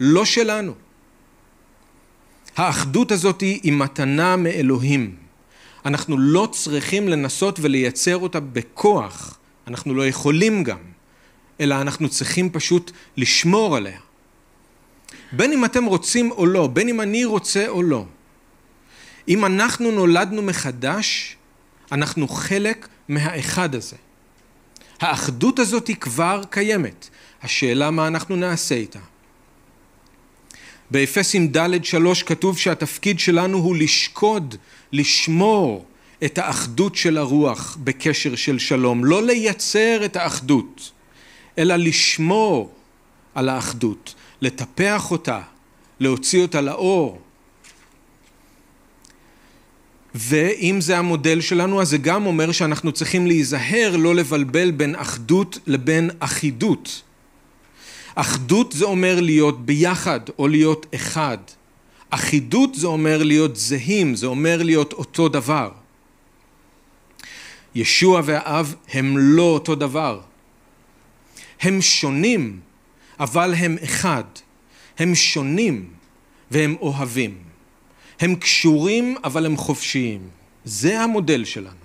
לא 0.00 0.24
שלנו. 0.24 0.72
האחדות 2.56 3.12
הזאת 3.12 3.40
היא 3.40 3.72
מתנה 3.72 4.36
מאלוהים. 4.36 5.16
אנחנו 5.84 6.18
לא 6.18 6.48
צריכים 6.52 7.08
לנסות 7.08 7.58
ולייצר 7.62 8.16
אותה 8.16 8.40
בכוח, 8.40 9.38
אנחנו 9.66 9.94
לא 9.94 10.06
יכולים 10.06 10.62
גם, 10.62 10.78
אלא 11.60 11.80
אנחנו 11.80 12.08
צריכים 12.08 12.50
פשוט 12.50 12.90
לשמור 13.16 13.76
עליה. 13.76 14.03
בין 15.36 15.52
אם 15.52 15.64
אתם 15.64 15.84
רוצים 15.84 16.30
או 16.30 16.46
לא, 16.46 16.66
בין 16.66 16.88
אם 16.88 17.00
אני 17.00 17.24
רוצה 17.24 17.68
או 17.68 17.82
לא. 17.82 18.04
אם 19.28 19.44
אנחנו 19.44 19.90
נולדנו 19.90 20.42
מחדש, 20.42 21.36
אנחנו 21.92 22.28
חלק 22.28 22.88
מהאחד 23.08 23.74
הזה. 23.74 23.96
האחדות 25.00 25.58
הזאת 25.58 25.88
היא 25.88 25.96
כבר 25.96 26.42
קיימת, 26.50 27.08
השאלה 27.42 27.90
מה 27.90 28.06
אנחנו 28.06 28.36
נעשה 28.36 28.74
איתה. 28.74 28.98
באפסים 30.90 31.48
ד' 31.48 31.84
שלוש 31.84 32.22
כתוב 32.22 32.58
שהתפקיד 32.58 33.20
שלנו 33.20 33.58
הוא 33.58 33.76
לשקוד, 33.76 34.54
לשמור 34.92 35.86
את 36.24 36.38
האחדות 36.38 36.96
של 36.96 37.18
הרוח 37.18 37.78
בקשר 37.84 38.34
של 38.34 38.58
שלום, 38.58 39.04
לא 39.04 39.22
לייצר 39.22 40.04
את 40.04 40.16
האחדות, 40.16 40.92
אלא 41.58 41.76
לשמור 41.76 42.72
על 43.34 43.48
האחדות, 43.48 44.14
לטפח 44.40 45.10
אותה, 45.10 45.40
להוציא 46.00 46.42
אותה 46.42 46.60
לאור. 46.60 47.20
ואם 50.14 50.80
זה 50.80 50.98
המודל 50.98 51.40
שלנו, 51.40 51.82
אז 51.82 51.88
זה 51.88 51.98
גם 51.98 52.26
אומר 52.26 52.52
שאנחנו 52.52 52.92
צריכים 52.92 53.26
להיזהר 53.26 53.96
לא 53.96 54.14
לבלבל 54.14 54.70
בין 54.70 54.94
אחדות 54.94 55.58
לבין 55.66 56.10
אחידות. 56.18 57.02
אחדות 58.14 58.72
זה 58.72 58.84
אומר 58.84 59.20
להיות 59.20 59.66
ביחד 59.66 60.20
או 60.38 60.48
להיות 60.48 60.86
אחד. 60.94 61.38
אחידות 62.10 62.74
זה 62.74 62.86
אומר 62.86 63.22
להיות 63.22 63.56
זהים, 63.56 64.14
זה 64.14 64.26
אומר 64.26 64.62
להיות 64.62 64.92
אותו 64.92 65.28
דבר. 65.28 65.70
ישוע 67.74 68.20
והאב 68.24 68.74
הם 68.92 69.18
לא 69.18 69.42
אותו 69.42 69.74
דבר. 69.74 70.20
הם 71.60 71.80
שונים, 71.80 72.60
אבל 73.20 73.54
הם 73.54 73.76
אחד. 73.84 74.24
הם 74.98 75.14
שונים 75.14 75.90
והם 76.50 76.76
אוהבים. 76.80 77.38
הם 78.20 78.34
קשורים 78.34 79.16
אבל 79.24 79.46
הם 79.46 79.56
חופשיים. 79.56 80.28
זה 80.64 81.00
המודל 81.00 81.44
שלנו. 81.44 81.84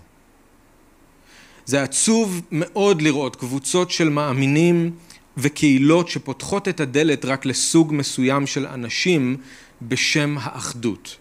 זה 1.66 1.84
עצוב 1.84 2.42
מאוד 2.52 3.02
לראות 3.02 3.36
קבוצות 3.36 3.92
של 3.92 4.10
מאמינים 4.10 4.92
וקהילות 5.38 6.10
שפותחות 6.10 6.68
את 6.68 6.80
הדלת 6.80 7.26
רק 7.26 7.46
לסוג 7.46 7.94
מסוים 7.94 8.48
של 8.48 8.66
אנשים 8.66 9.38
בשם 9.82 10.36
האחדות. 10.40 11.18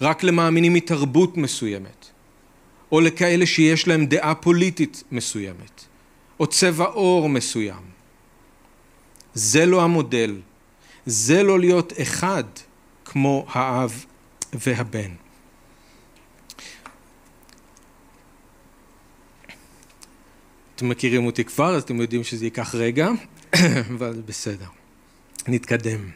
רק 0.00 0.22
למאמינים 0.22 0.74
מתרבות 0.74 1.36
מסוימת, 1.36 2.06
או 2.92 3.00
לכאלה 3.00 3.46
שיש 3.46 3.88
להם 3.88 4.06
דעה 4.06 4.34
פוליטית 4.34 5.02
מסוימת, 5.12 5.84
או 6.40 6.46
צבע 6.46 6.84
עור 6.84 7.28
מסוים. 7.28 7.97
זה 9.38 9.66
לא 9.66 9.82
המודל, 9.82 10.40
זה 11.06 11.42
לא 11.42 11.58
להיות 11.58 11.92
אחד 12.02 12.44
כמו 13.04 13.46
האב 13.48 14.04
והבן. 14.52 15.10
אתם 20.74 20.88
מכירים 20.88 21.26
אותי 21.26 21.44
כבר, 21.44 21.76
אז 21.76 21.82
אתם 21.82 22.00
יודעים 22.00 22.24
שזה 22.24 22.44
ייקח 22.44 22.74
רגע, 22.74 23.08
אבל 23.94 24.22
בסדר. 24.26 24.66
נתקדם. 25.48 26.10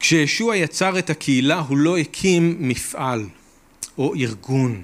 כשישוע 0.00 0.56
יצר 0.56 0.98
את 0.98 1.10
הקהילה, 1.10 1.58
הוא 1.58 1.78
לא 1.78 1.98
הקים 1.98 2.56
מפעל 2.58 3.28
או 3.98 4.14
ארגון, 4.14 4.82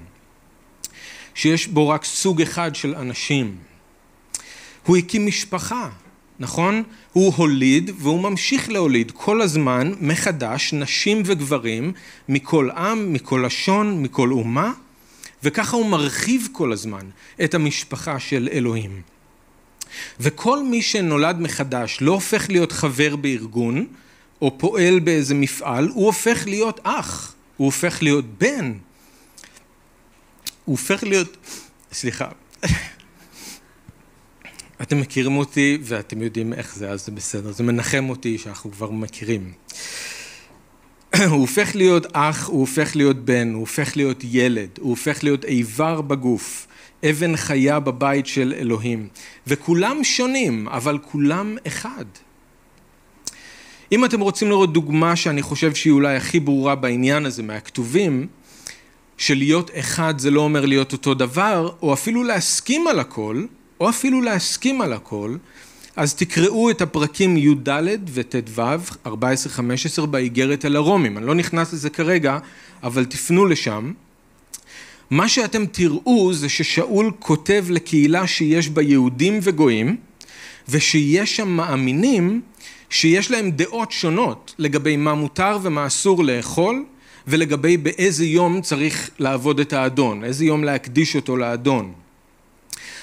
שיש 1.35 1.67
בו 1.67 1.89
רק 1.89 2.05
סוג 2.05 2.43
אחד 2.43 2.75
של 2.75 2.95
אנשים. 2.95 3.59
הוא 4.87 4.97
הקים 4.97 5.27
משפחה, 5.27 5.91
נכון? 6.39 6.83
הוא 7.13 7.35
הוליד 7.35 7.91
והוא 7.99 8.21
ממשיך 8.21 8.69
להוליד 8.69 9.11
כל 9.11 9.43
הזמן 9.43 9.93
מחדש 10.01 10.73
נשים 10.73 11.23
וגברים 11.27 11.93
מכל 12.29 12.71
עם, 12.71 13.13
מכל 13.13 13.43
לשון, 13.47 14.03
מכל 14.03 14.33
אומה, 14.33 14.73
וככה 15.43 15.77
הוא 15.77 15.87
מרחיב 15.87 16.49
כל 16.53 16.73
הזמן 16.73 17.07
את 17.45 17.55
המשפחה 17.55 18.21
של 18.21 18.49
אלוהים. 18.53 19.03
וכל 20.21 20.65
מי 20.65 20.83
שנולד 20.83 21.41
מחדש 21.41 21.99
לא 22.01 22.13
הופך 22.13 22.51
להיות 22.51 22.73
חבר 22.73 23.17
בארגון 23.17 23.87
או 24.43 24.59
פועל 24.59 24.99
באיזה 24.99 25.35
מפעל, 25.35 25.89
הוא 25.89 26.07
הופך 26.07 26.47
להיות 26.47 26.81
אח, 26.83 27.35
הוא 27.57 27.65
הופך 27.65 28.03
להיות 28.03 28.25
בן. 28.39 28.73
הוא 30.65 30.73
הופך 30.73 31.03
להיות, 31.03 31.37
סליחה, 31.93 32.29
אתם 34.83 35.01
מכירים 35.01 35.37
אותי 35.37 35.79
ואתם 35.83 36.23
יודעים 36.23 36.53
איך 36.53 36.77
זה, 36.77 36.91
אז 36.91 37.07
זה 37.07 37.13
בסדר, 37.13 37.53
זה 37.53 37.63
מנחם 37.63 38.07
אותי 38.09 38.39
שאנחנו 38.39 38.73
כבר 38.73 38.91
מכירים. 38.91 39.53
הוא 41.31 41.41
הופך 41.41 41.77
להיות 41.77 42.07
אח, 42.13 42.47
הוא 42.47 42.61
הופך 42.61 42.97
להיות 42.97 43.25
בן, 43.25 43.53
הוא 43.53 43.61
הופך 43.61 43.97
להיות 43.97 44.21
ילד, 44.25 44.69
הוא 44.81 44.91
הופך 44.91 45.25
להיות 45.25 45.45
איבר 45.45 46.01
בגוף, 46.01 46.67
אבן 47.11 47.37
חיה 47.37 47.81
בבית 47.81 48.27
של 48.27 48.55
אלוהים. 48.57 49.09
וכולם 49.47 50.05
שונים, 50.05 50.69
אבל 50.69 50.99
כולם 50.99 51.57
אחד. 51.67 52.05
אם 53.93 54.05
אתם 54.05 54.21
רוצים 54.21 54.49
לראות 54.49 54.73
דוגמה 54.73 55.17
שאני 55.17 55.43
חושב 55.43 55.75
שהיא 55.75 55.93
אולי 55.93 56.17
הכי 56.17 56.41
ברורה 56.41 56.75
בעניין 56.75 57.27
הזה 57.27 57.43
מהכתובים, 57.43 58.27
שלהיות 59.17 59.71
אחד 59.79 60.19
זה 60.19 60.31
לא 60.31 60.41
אומר 60.41 60.67
להיות 60.67 60.93
אותו 60.93 61.15
דבר, 61.15 61.73
או 61.83 61.93
אפילו 61.93 62.23
להסכים 62.23 62.87
על 62.87 62.99
הכל, 62.99 63.45
או 63.81 63.89
אפילו 63.89 64.21
להסכים 64.21 64.81
על 64.81 64.93
הכל, 64.93 65.37
אז 65.97 66.15
תקראו 66.15 66.71
את 66.71 66.83
הפרקים 66.83 67.37
י"ד 67.37 67.69
וט"ו, 68.15 68.63
14-15 69.07 70.07
באיגרת 70.07 70.65
אל 70.65 70.77
הרומים. 70.77 71.19
אני 71.19 71.27
לא 71.27 71.35
נכנס 71.35 71.73
לזה 71.73 71.91
כרגע, 71.91 72.39
אבל 72.83 73.05
תפנו 73.05 73.47
לשם. 73.47 73.93
מה 75.11 75.29
שאתם 75.29 75.67
תראו 75.67 76.33
זה 76.33 76.49
ששאול 76.49 77.13
כותב 77.19 77.65
לקהילה 77.69 78.27
שיש 78.27 78.69
בה 78.69 78.83
יהודים 78.83 79.39
וגויים, 79.43 79.97
ושיש 80.69 81.37
שם 81.37 81.49
מאמינים 81.49 82.41
שיש 82.91 83.31
להם 83.31 83.51
דעות 83.51 83.93
שונות 83.93 84.55
לגבי 84.59 84.97
מה 84.97 85.15
מותר 85.15 85.59
ומה 85.63 85.87
אסור 85.87 86.25
לאכול, 86.25 86.85
ולגבי 87.27 87.77
באיזה 87.77 88.25
יום 88.25 88.61
צריך 88.61 89.11
לעבוד 89.19 89.61
את 89.61 89.73
האדון, 89.73 90.25
איזה 90.25 90.45
יום 90.45 90.65
להקדיש 90.65 91.17
אותו 91.17 91.37
לאדון. 91.37 91.93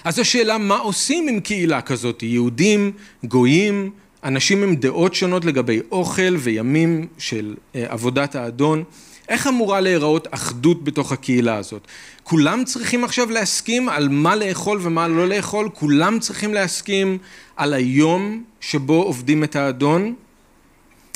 אז 0.03 0.19
השאלה 0.19 0.57
מה 0.57 0.77
עושים 0.77 1.27
עם 1.27 1.39
קהילה 1.39 1.81
כזאת, 1.81 2.23
יהודים, 2.23 2.91
גויים, 3.23 3.91
אנשים 4.23 4.63
עם 4.63 4.75
דעות 4.75 5.15
שונות 5.15 5.45
לגבי 5.45 5.79
אוכל 5.91 6.35
וימים 6.39 7.07
של 7.17 7.55
אה, 7.75 7.85
עבודת 7.89 8.35
האדון, 8.35 8.83
איך 9.29 9.47
אמורה 9.47 9.79
להיראות 9.79 10.27
אחדות 10.31 10.83
בתוך 10.83 11.11
הקהילה 11.11 11.57
הזאת? 11.57 11.87
כולם 12.23 12.63
צריכים 12.65 13.03
עכשיו 13.03 13.29
להסכים 13.29 13.89
על 13.89 14.09
מה 14.09 14.35
לאכול 14.35 14.79
ומה 14.81 15.07
לא 15.07 15.27
לאכול? 15.27 15.69
כולם 15.73 16.19
צריכים 16.19 16.53
להסכים 16.53 17.17
על 17.55 17.73
היום 17.73 18.43
שבו 18.61 19.03
עובדים 19.03 19.43
את 19.43 19.55
האדון? 19.55 20.13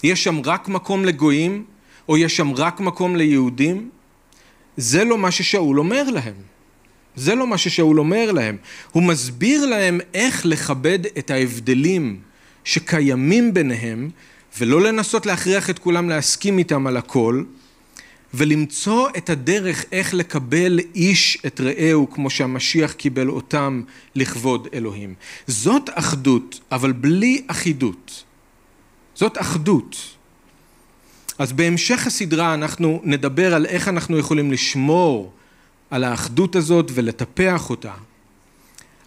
יש 0.03 0.23
שם 0.23 0.41
רק 0.45 0.67
מקום 0.67 1.05
לגויים? 1.05 1.63
או 2.09 2.17
יש 2.17 2.37
שם 2.37 2.53
רק 2.53 2.79
מקום 2.79 3.15
ליהודים? 3.15 3.89
זה 4.77 5.03
לא 5.03 5.17
מה 5.17 5.31
ששאול 5.31 5.79
אומר 5.79 6.03
להם. 6.09 6.54
זה 7.15 7.35
לא 7.35 7.47
מה 7.47 7.57
ששאול 7.57 7.99
אומר 7.99 8.31
להם. 8.31 8.57
הוא 8.91 9.03
מסביר 9.03 9.65
להם 9.65 9.99
איך 10.13 10.45
לכבד 10.45 10.99
את 11.17 11.31
ההבדלים 11.31 12.19
שקיימים 12.63 13.53
ביניהם, 13.53 14.09
ולא 14.59 14.81
לנסות 14.81 15.25
להכריח 15.25 15.69
את 15.69 15.79
כולם 15.79 16.09
להסכים 16.09 16.57
איתם 16.57 16.87
על 16.87 16.97
הכל, 16.97 17.43
ולמצוא 18.33 19.09
את 19.17 19.29
הדרך 19.29 19.85
איך 19.91 20.13
לקבל 20.13 20.79
איש 20.95 21.37
את 21.45 21.61
רעהו 21.61 22.09
כמו 22.11 22.29
שהמשיח 22.29 22.93
קיבל 22.93 23.29
אותם 23.29 23.81
לכבוד 24.15 24.67
אלוהים. 24.73 25.13
זאת 25.47 25.89
אחדות, 25.93 26.59
אבל 26.71 26.91
בלי 26.91 27.41
אחידות. 27.47 28.23
זאת 29.15 29.37
אחדות. 29.37 29.95
אז 31.39 31.53
בהמשך 31.53 32.07
הסדרה 32.07 32.53
אנחנו 32.53 33.01
נדבר 33.03 33.53
על 33.53 33.65
איך 33.65 33.87
אנחנו 33.87 34.17
יכולים 34.17 34.51
לשמור 34.51 35.33
על 35.89 36.03
האחדות 36.03 36.55
הזאת 36.55 36.91
ולטפח 36.93 37.69
אותה. 37.69 37.93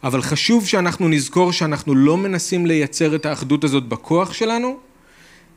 אבל 0.04 0.22
חשוב 0.22 0.66
שאנחנו 0.66 1.08
נזכור 1.08 1.52
שאנחנו 1.52 1.94
לא 1.94 2.16
מנסים 2.16 2.66
לייצר 2.66 3.14
את 3.14 3.26
האחדות 3.26 3.64
הזאת 3.64 3.88
בכוח 3.88 4.32
שלנו, 4.32 4.78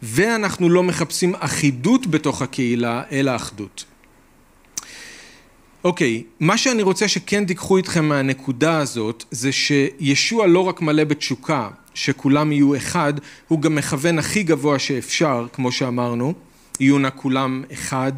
ואנחנו 0.04 0.70
לא 0.70 0.84
מחפשים 0.84 1.36
אחידות 1.40 2.08
בתוך 2.08 2.42
הקהילה, 2.42 3.04
אלא 3.12 3.36
אחדות. 3.36 3.86
אוקיי, 5.84 6.24
מה 6.40 6.58
שאני 6.58 6.82
רוצה 6.82 7.08
שכן 7.08 7.46
תיקחו 7.46 7.78
איתכם 7.78 8.06
מהנקודה 8.06 8.78
הזאת, 8.78 9.24
זה 9.32 9.52
שישוע 9.52 10.48
לא 10.48 10.60
רק 10.60 10.82
מלא 10.82 11.04
בתשוקה, 11.04 11.70
שכולם 11.94 12.52
יהיו 12.52 12.76
אחד, 12.76 13.14
הוא 13.48 13.62
גם 13.62 13.76
מכוון 13.76 14.20
הכי 14.20 14.44
גבוה 14.44 14.80
שאפשר, 14.80 15.48
כמו 15.54 15.72
שאמרנו, 15.72 16.34
יהיו 16.80 17.00
נא 17.00 17.10
כולם 17.16 17.64
אחד, 17.74 18.12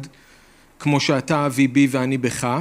כמו 0.78 1.00
שאתה 1.00 1.46
אבי 1.46 1.68
בי 1.68 1.88
ואני 1.90 2.18
בך. 2.18 2.60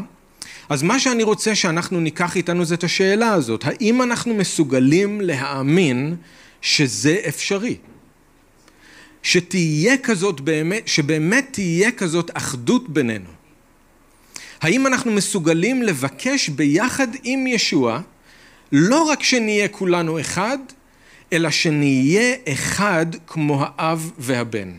אז 0.69 0.84
מה 0.84 0.99
שאני 0.99 1.23
רוצה 1.23 1.56
שאנחנו 1.56 1.99
ניקח 1.99 2.36
איתנו 2.36 2.65
זה 2.65 2.76
את 2.76 2.84
השאלה 2.84 3.34
הזאת, 3.34 3.65
האם 3.65 4.02
אנחנו 4.02 4.34
מסוגלים 4.34 5.21
להאמין 5.21 6.15
שזה 6.62 7.17
אפשרי? 7.28 7.78
שתהיה 9.23 9.97
כזאת 9.97 10.41
באמת, 10.41 10.88
שבאמת 10.88 11.47
תהיה 11.52 11.91
כזאת 11.91 12.32
אחדות 12.34 12.89
בינינו. 12.89 13.30
האם 14.62 14.88
אנחנו 14.88 15.12
מסוגלים 15.12 15.84
לבקש 15.84 16.49
ביחד 16.49 17.08
עם 17.23 17.47
ישוע 17.47 18.02
לא 18.71 19.04
רק 19.04 19.23
שנהיה 19.23 19.67
כולנו 19.67 20.19
אחד, 20.19 20.58
אלא 21.34 21.49
שנהיה 21.49 22.36
אחד 22.54 23.06
כמו 23.28 23.63
האב 23.65 24.12
והבן. 24.17 24.71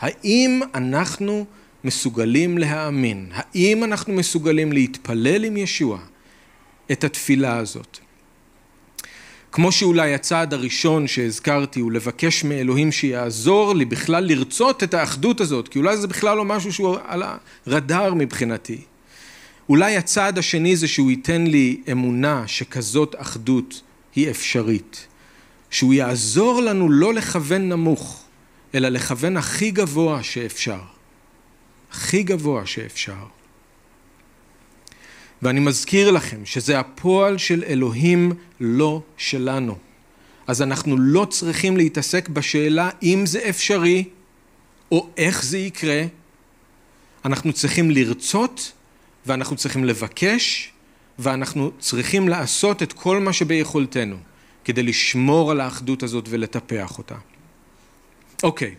האם 0.00 0.60
אנחנו 0.74 1.46
מסוגלים 1.86 2.58
להאמין? 2.58 3.26
האם 3.32 3.84
אנחנו 3.84 4.12
מסוגלים 4.12 4.72
להתפלל 4.72 5.44
עם 5.44 5.56
ישוע 5.56 5.98
את 6.92 7.04
התפילה 7.04 7.56
הזאת? 7.56 7.98
כמו 9.52 9.72
שאולי 9.72 10.14
הצעד 10.14 10.54
הראשון 10.54 11.06
שהזכרתי 11.06 11.80
הוא 11.80 11.92
לבקש 11.92 12.44
מאלוהים 12.44 12.92
שיעזור 12.92 13.74
לי 13.74 13.84
בכלל 13.84 14.24
לרצות 14.24 14.82
את 14.82 14.94
האחדות 14.94 15.40
הזאת, 15.40 15.68
כי 15.68 15.78
אולי 15.78 15.96
זה 15.96 16.06
בכלל 16.06 16.36
לא 16.36 16.44
משהו 16.44 16.72
שהוא 16.72 16.96
על 17.06 17.22
הרדאר 17.66 18.14
מבחינתי. 18.14 18.80
אולי 19.68 19.96
הצעד 19.96 20.38
השני 20.38 20.76
זה 20.76 20.88
שהוא 20.88 21.10
ייתן 21.10 21.46
לי 21.46 21.80
אמונה 21.92 22.42
שכזאת 22.46 23.14
אחדות 23.18 23.82
היא 24.14 24.30
אפשרית. 24.30 25.06
שהוא 25.70 25.94
יעזור 25.94 26.60
לנו 26.60 26.90
לא 26.90 27.14
לכוון 27.14 27.68
נמוך, 27.68 28.24
אלא 28.74 28.88
לכוון 28.88 29.36
הכי 29.36 29.70
גבוה 29.70 30.22
שאפשר. 30.22 30.95
הכי 31.90 32.22
גבוה 32.22 32.66
שאפשר. 32.66 33.26
ואני 35.42 35.60
מזכיר 35.60 36.10
לכם 36.10 36.46
שזה 36.46 36.78
הפועל 36.78 37.38
של 37.38 37.64
אלוהים, 37.66 38.32
לא 38.60 39.02
שלנו. 39.16 39.78
אז 40.46 40.62
אנחנו 40.62 40.96
לא 40.96 41.24
צריכים 41.24 41.76
להתעסק 41.76 42.28
בשאלה 42.28 42.90
אם 43.02 43.26
זה 43.26 43.48
אפשרי 43.48 44.04
או 44.92 45.08
איך 45.16 45.44
זה 45.44 45.58
יקרה. 45.58 46.02
אנחנו 47.24 47.52
צריכים 47.52 47.90
לרצות 47.90 48.72
ואנחנו 49.26 49.56
צריכים 49.56 49.84
לבקש 49.84 50.72
ואנחנו 51.18 51.70
צריכים 51.78 52.28
לעשות 52.28 52.82
את 52.82 52.92
כל 52.92 53.20
מה 53.20 53.32
שביכולתנו 53.32 54.16
כדי 54.64 54.82
לשמור 54.82 55.50
על 55.50 55.60
האחדות 55.60 56.02
הזאת 56.02 56.24
ולטפח 56.28 56.98
אותה. 56.98 57.14
אוקיי, 58.42 58.74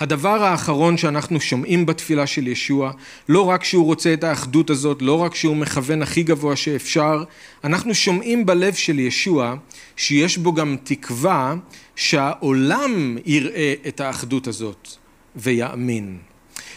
הדבר 0.00 0.42
האחרון 0.42 0.96
שאנחנו 0.96 1.40
שומעים 1.40 1.86
בתפילה 1.86 2.26
של 2.26 2.48
ישוע, 2.48 2.92
לא 3.28 3.48
רק 3.48 3.64
שהוא 3.64 3.84
רוצה 3.84 4.12
את 4.12 4.24
האחדות 4.24 4.70
הזאת, 4.70 5.02
לא 5.02 5.14
רק 5.14 5.34
שהוא 5.34 5.56
מכוון 5.56 6.02
הכי 6.02 6.22
גבוה 6.22 6.56
שאפשר, 6.56 7.24
אנחנו 7.64 7.94
שומעים 7.94 8.46
בלב 8.46 8.74
של 8.74 8.98
ישוע 8.98 9.54
שיש 9.96 10.38
בו 10.38 10.52
גם 10.52 10.76
תקווה 10.84 11.54
שהעולם 11.96 13.18
יראה 13.26 13.74
את 13.88 14.00
האחדות 14.00 14.46
הזאת 14.46 14.88
ויאמין. 15.36 16.18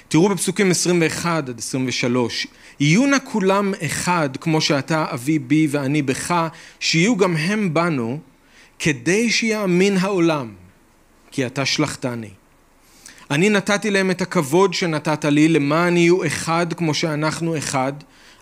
תראו 0.07 0.29
בפסוקים 0.29 0.71
21 0.71 1.49
עד 1.49 1.59
23, 1.59 2.47
יהיו 2.79 3.05
נא 3.05 3.17
כולם 3.23 3.73
אחד 3.85 4.29
כמו 4.41 4.61
שאתה 4.61 5.05
אבי 5.13 5.39
בי 5.39 5.67
ואני 5.71 6.01
בך, 6.01 6.47
שיהיו 6.79 7.17
גם 7.17 7.35
הם 7.35 7.73
בנו, 7.73 8.19
כדי 8.79 9.29
שיאמין 9.31 9.97
העולם, 9.97 10.53
כי 11.31 11.45
אתה 11.45 11.65
שלחתני. 11.65 12.29
אני 13.33 13.49
נתתי 13.49 13.91
להם 13.91 14.11
את 14.11 14.21
הכבוד 14.21 14.73
שנתת 14.73 15.25
לי, 15.25 15.47
למען 15.47 15.97
יהיו 15.97 16.27
אחד 16.27 16.73
כמו 16.73 16.93
שאנחנו 16.93 17.57
אחד, 17.57 17.93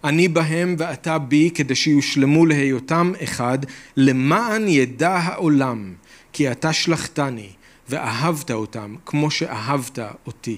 אני 0.03 0.27
בהם 0.27 0.75
ואתה 0.77 1.17
בי, 1.17 1.49
כדי 1.55 1.75
שיושלמו 1.75 2.45
להיותם 2.45 3.13
אחד, 3.23 3.59
למען 3.97 4.67
ידע 4.67 5.11
העולם, 5.11 5.93
כי 6.33 6.51
אתה 6.51 6.73
שלחתני, 6.73 7.49
ואהבת 7.89 8.51
אותם 8.51 8.95
כמו 9.05 9.31
שאהבת 9.31 9.99
אותי. 10.25 10.57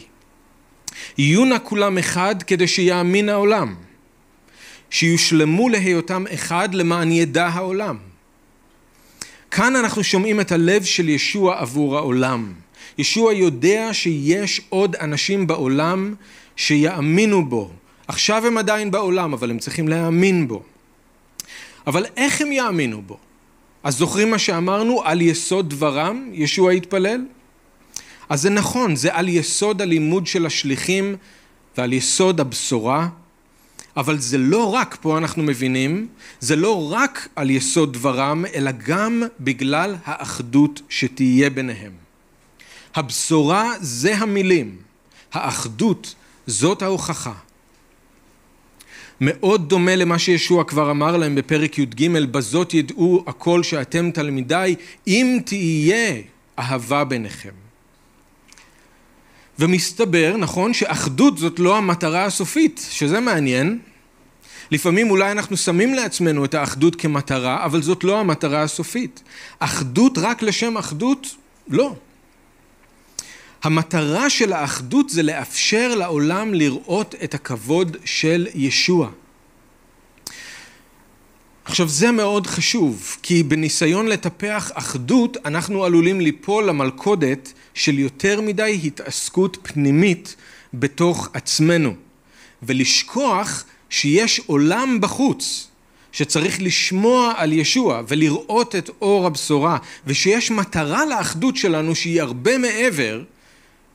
יהיו 1.18 1.46
נא 1.46 1.58
כולם 1.64 1.98
אחד 1.98 2.44
כדי 2.44 2.68
שיאמין 2.68 3.30
העולם, 3.30 3.76
שיושלמו 4.90 5.70
להיותם 5.70 6.24
אחד 6.34 6.74
למען 6.74 7.12
ידע 7.12 7.48
העולם. 7.48 7.98
כאן 9.52 9.76
אנחנו 9.76 10.04
שומעים 10.04 10.40
את 10.40 10.52
הלב 10.52 10.84
של 10.84 11.10
ישוע 11.10 11.60
עבור 11.60 11.98
העולם. 11.98 12.63
ישוע 12.98 13.34
יודע 13.34 13.90
שיש 13.94 14.62
עוד 14.70 14.96
אנשים 14.96 15.48
בעולם 15.48 16.14
שיאמינו 16.56 17.46
בו. 17.46 17.72
עכשיו 18.08 18.48
הם 18.48 18.58
עדיין 18.58 18.92
בעולם, 18.92 19.34
אבל 19.34 19.50
הם 19.50 19.60
צריכים 19.60 19.88
להאמין 19.88 20.48
בו. 20.48 20.64
אבל 21.88 22.06
איך 22.18 22.42
הם 22.42 22.52
יאמינו 22.52 23.02
בו? 23.02 23.18
אז 23.84 23.98
זוכרים 23.98 24.32
מה 24.32 24.40
שאמרנו 24.40 25.02
על 25.04 25.22
יסוד 25.22 25.70
דברם? 25.70 26.30
ישוע 26.34 26.72
התפלל? 26.72 27.22
אז 28.30 28.42
זה 28.42 28.50
נכון, 28.50 28.96
זה 28.96 29.16
על 29.16 29.30
יסוד 29.30 29.82
הלימוד 29.82 30.28
של 30.28 30.46
השליחים 30.46 31.16
ועל 31.78 31.94
יסוד 31.94 32.40
הבשורה, 32.40 33.08
אבל 33.98 34.20
זה 34.20 34.38
לא 34.38 34.74
רק, 34.74 34.98
פה 35.02 35.18
אנחנו 35.18 35.44
מבינים, 35.44 36.08
זה 36.40 36.56
לא 36.56 36.92
רק 36.92 37.28
על 37.36 37.50
יסוד 37.50 37.94
דברם, 37.94 38.46
אלא 38.56 38.72
גם 38.88 39.24
בגלל 39.40 39.96
האחדות 40.06 40.82
שתהיה 40.90 41.50
ביניהם. 41.50 42.03
הבשורה 42.96 43.74
זה 43.82 44.18
המילים, 44.18 44.78
האחדות 45.34 46.16
זאת 46.48 46.82
ההוכחה. 46.82 47.34
מאוד 49.22 49.70
דומה 49.70 49.96
למה 49.96 50.20
שישוע 50.20 50.64
כבר 50.64 50.92
אמר 50.92 51.18
להם 51.18 51.36
בפרק 51.36 51.80
י"ג, 51.80 52.08
בזאת 52.10 52.74
ידעו 52.74 53.24
הכל 53.28 53.64
שאתם 53.64 54.12
תלמידיי, 54.12 54.76
אם 55.08 55.40
תהיה 55.46 56.22
אהבה 56.60 57.04
ביניכם. 57.04 57.50
ומסתבר, 59.60 60.36
נכון, 60.38 60.74
שאחדות 60.74 61.38
זאת 61.38 61.60
לא 61.60 61.78
המטרה 61.78 62.26
הסופית, 62.26 62.88
שזה 62.90 63.20
מעניין. 63.20 63.80
לפעמים 64.72 65.10
אולי 65.10 65.32
אנחנו 65.32 65.58
שמים 65.58 65.94
לעצמנו 65.94 66.46
את 66.46 66.54
האחדות 66.54 66.96
כמטרה, 66.96 67.66
אבל 67.66 67.82
זאת 67.82 68.04
לא 68.04 68.20
המטרה 68.20 68.62
הסופית. 68.62 69.24
אחדות 69.60 70.18
רק 70.18 70.42
לשם 70.42 70.78
אחדות? 70.78 71.28
לא. 71.68 71.96
המטרה 73.64 74.30
של 74.30 74.54
האחדות 74.54 75.10
זה 75.10 75.24
לאפשר 75.24 75.96
לעולם 75.96 76.54
לראות 76.54 77.16
את 77.24 77.34
הכבוד 77.34 77.98
של 78.06 78.48
ישוע. 78.56 79.10
עכשיו 81.66 81.90
זה 81.90 82.12
מאוד 82.12 82.48
חשוב, 82.48 83.18
כי 83.22 83.44
בניסיון 83.44 84.08
לטפח 84.08 84.72
אחדות 84.74 85.38
אנחנו 85.46 85.86
עלולים 85.86 86.22
ליפול 86.22 86.66
למלכודת 86.66 87.54
של 87.74 88.00
יותר 88.00 88.42
מדי 88.42 88.80
התעסקות 88.84 89.58
פנימית 89.62 90.36
בתוך 90.74 91.30
עצמנו, 91.34 91.94
ולשכוח 92.64 93.64
שיש 93.90 94.40
עולם 94.46 94.98
בחוץ 95.02 95.68
שצריך 96.12 96.62
לשמוע 96.62 97.34
על 97.38 97.54
ישוע 97.54 98.02
ולראות 98.08 98.76
את 98.76 98.90
אור 99.02 99.28
הבשורה, 99.28 99.78
ושיש 100.08 100.52
מטרה 100.52 101.06
לאחדות 101.06 101.58
שלנו 101.58 101.96
שהיא 101.96 102.22
הרבה 102.22 102.58
מעבר 102.58 103.24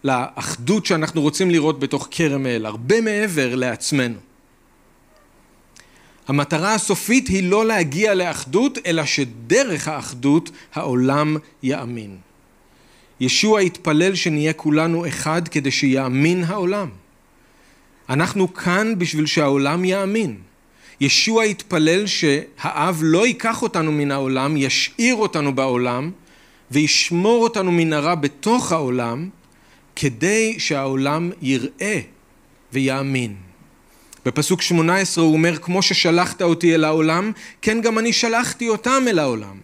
לאחדות 0.04 0.86
שאנחנו 0.86 1.20
רוצים 1.20 1.50
לראות 1.50 1.80
בתוך 1.80 2.08
כרם 2.10 2.46
אל, 2.46 2.66
הרבה 2.66 3.00
מעבר 3.00 3.54
לעצמנו. 3.54 4.18
המטרה 6.28 6.74
הסופית 6.74 7.28
היא 7.28 7.50
לא 7.50 7.66
להגיע 7.66 8.14
לאחדות, 8.14 8.78
אלא 8.86 9.04
שדרך 9.04 9.88
האחדות 9.88 10.50
העולם 10.74 11.36
יאמין. 11.62 12.16
ישוע 13.20 13.60
התפלל 13.60 14.14
שנהיה 14.14 14.52
כולנו 14.52 15.08
אחד 15.08 15.48
כדי 15.48 15.70
שיאמין 15.70 16.44
העולם. 16.44 16.88
אנחנו 18.08 18.54
כאן 18.54 18.94
בשביל 18.98 19.26
שהעולם 19.26 19.84
יאמין. 19.84 20.36
ישוע 21.00 21.42
התפלל 21.42 22.06
שהאב 22.06 23.00
לא 23.02 23.26
ייקח 23.26 23.62
אותנו 23.62 23.92
מן 23.92 24.10
העולם, 24.10 24.56
ישאיר 24.56 25.14
אותנו 25.14 25.54
בעולם 25.54 26.10
וישמור 26.70 27.42
אותנו 27.42 27.72
מן 27.72 27.92
הרע 27.92 28.14
בתוך 28.14 28.72
העולם, 28.72 29.28
כדי 30.00 30.54
שהעולם 30.58 31.30
יראה 31.42 32.00
ויאמין. 32.72 33.34
בפסוק 34.26 34.62
18 34.62 35.24
הוא 35.24 35.32
אומר, 35.32 35.56
כמו 35.56 35.82
ששלחת 35.82 36.42
אותי 36.42 36.74
אל 36.74 36.84
העולם, 36.84 37.32
כן 37.62 37.80
גם 37.80 37.98
אני 37.98 38.12
שלחתי 38.12 38.68
אותם 38.68 39.04
אל 39.08 39.18
העולם. 39.18 39.56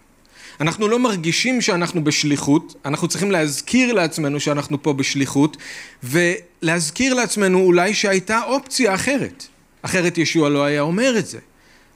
אנחנו 0.61 0.89
לא 0.89 0.99
מרגישים 0.99 1.61
שאנחנו 1.61 2.05
בשליחות, 2.05 2.74
אנחנו 2.85 3.09
צריכים 3.09 3.30
להזכיר 3.30 3.93
לעצמנו 3.93 4.41
שאנחנו 4.41 4.82
פה 4.82 4.93
בשליחות, 4.93 5.57
ולהזכיר 6.03 7.14
לעצמנו 7.14 7.61
אולי 7.61 7.95
שהייתה 7.95 8.43
אופציה 8.43 8.95
אחרת. 8.95 9.47
אחרת 9.82 10.18
ישוע 10.18 10.49
לא 10.49 10.64
היה 10.64 10.80
אומר 10.80 11.18
את 11.18 11.26
זה. 11.26 11.39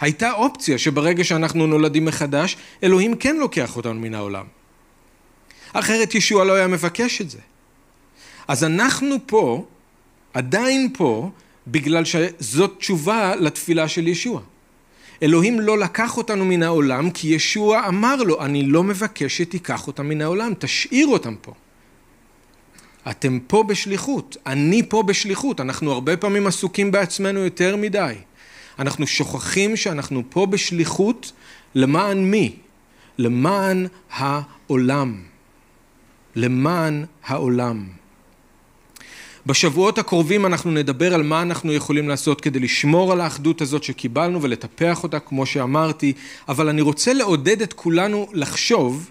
הייתה 0.01 0.33
אופציה 0.33 0.79
שברגע 0.79 1.25
שאנחנו 1.25 1.67
נולדים 1.67 2.05
מחדש, 2.05 2.57
אלוהים 2.83 3.17
כן 3.17 3.37
לוקח 3.37 3.77
אותנו 3.77 3.95
מן 3.95 4.15
העולם. 4.15 4.45
אחרת 5.73 6.15
ישוע 6.15 6.45
לא 6.45 6.53
היה 6.53 6.67
מבקש 6.67 7.21
את 7.21 7.31
זה. 7.31 7.39
אז 8.49 8.65
אנחנו 8.65 9.17
פה, 9.27 9.65
עדיין 10.35 10.89
פה, 10.95 11.31
בגלל 11.67 12.05
שזאת 12.05 12.75
תשובה 12.79 13.37
לתפילה 13.37 13.89
של 13.89 14.09
ישוע. 14.09 14.41
אלוהים 15.23 15.61
לא 15.61 15.79
לקח 15.79 16.17
אותנו 16.17 16.45
מן 16.45 16.63
העולם 16.63 17.11
כי 17.11 17.29
ישוע 17.29 17.89
אמר 17.89 18.17
לו, 18.17 18.45
אני 18.45 18.63
לא 18.63 18.85
מבקש 18.85 19.37
שתיקח 19.37 19.87
אותם 19.87 20.09
מן 20.09 20.21
העולם, 20.21 20.53
תשאיר 20.59 21.07
אותם 21.07 21.35
פה. 21.41 21.53
אתם 23.11 23.39
פה 23.47 23.63
בשליחות, 23.63 24.37
אני 24.47 24.83
פה 24.89 25.03
בשליחות, 25.03 25.61
אנחנו 25.61 25.93
הרבה 25.93 26.17
פעמים 26.17 26.47
עסוקים 26.47 26.91
בעצמנו 26.91 27.41
יותר 27.41 27.77
מדי. 27.77 28.15
אנחנו 28.79 29.07
שוכחים 29.07 29.77
שאנחנו 29.77 30.23
פה 30.31 30.47
בשליחות 30.47 31.33
למען 31.75 32.19
מי? 32.19 32.57
למען 33.19 33.87
העולם. 34.11 35.23
למען 36.37 37.05
העולם. 37.25 37.87
בשבועות 39.49 39.99
הקרובים 39.99 40.47
אנחנו 40.47 40.71
נדבר 40.71 41.15
על 41.15 41.23
מה 41.23 41.43
אנחנו 41.43 41.73
יכולים 41.73 42.09
לעשות 42.09 42.41
כדי 42.41 42.59
לשמור 42.59 43.13
על 43.13 43.21
האחדות 43.21 43.61
הזאת 43.61 43.83
שקיבלנו 43.83 44.43
ולטפח 44.43 45.03
אותה 45.03 45.19
כמו 45.21 45.47
שאמרתי, 45.47 46.13
אבל 46.49 46.69
אני 46.69 46.81
רוצה 46.81 47.13
לעודד 47.13 47.63
את 47.63 47.73
כולנו 47.73 48.27
לחשוב 48.33 49.11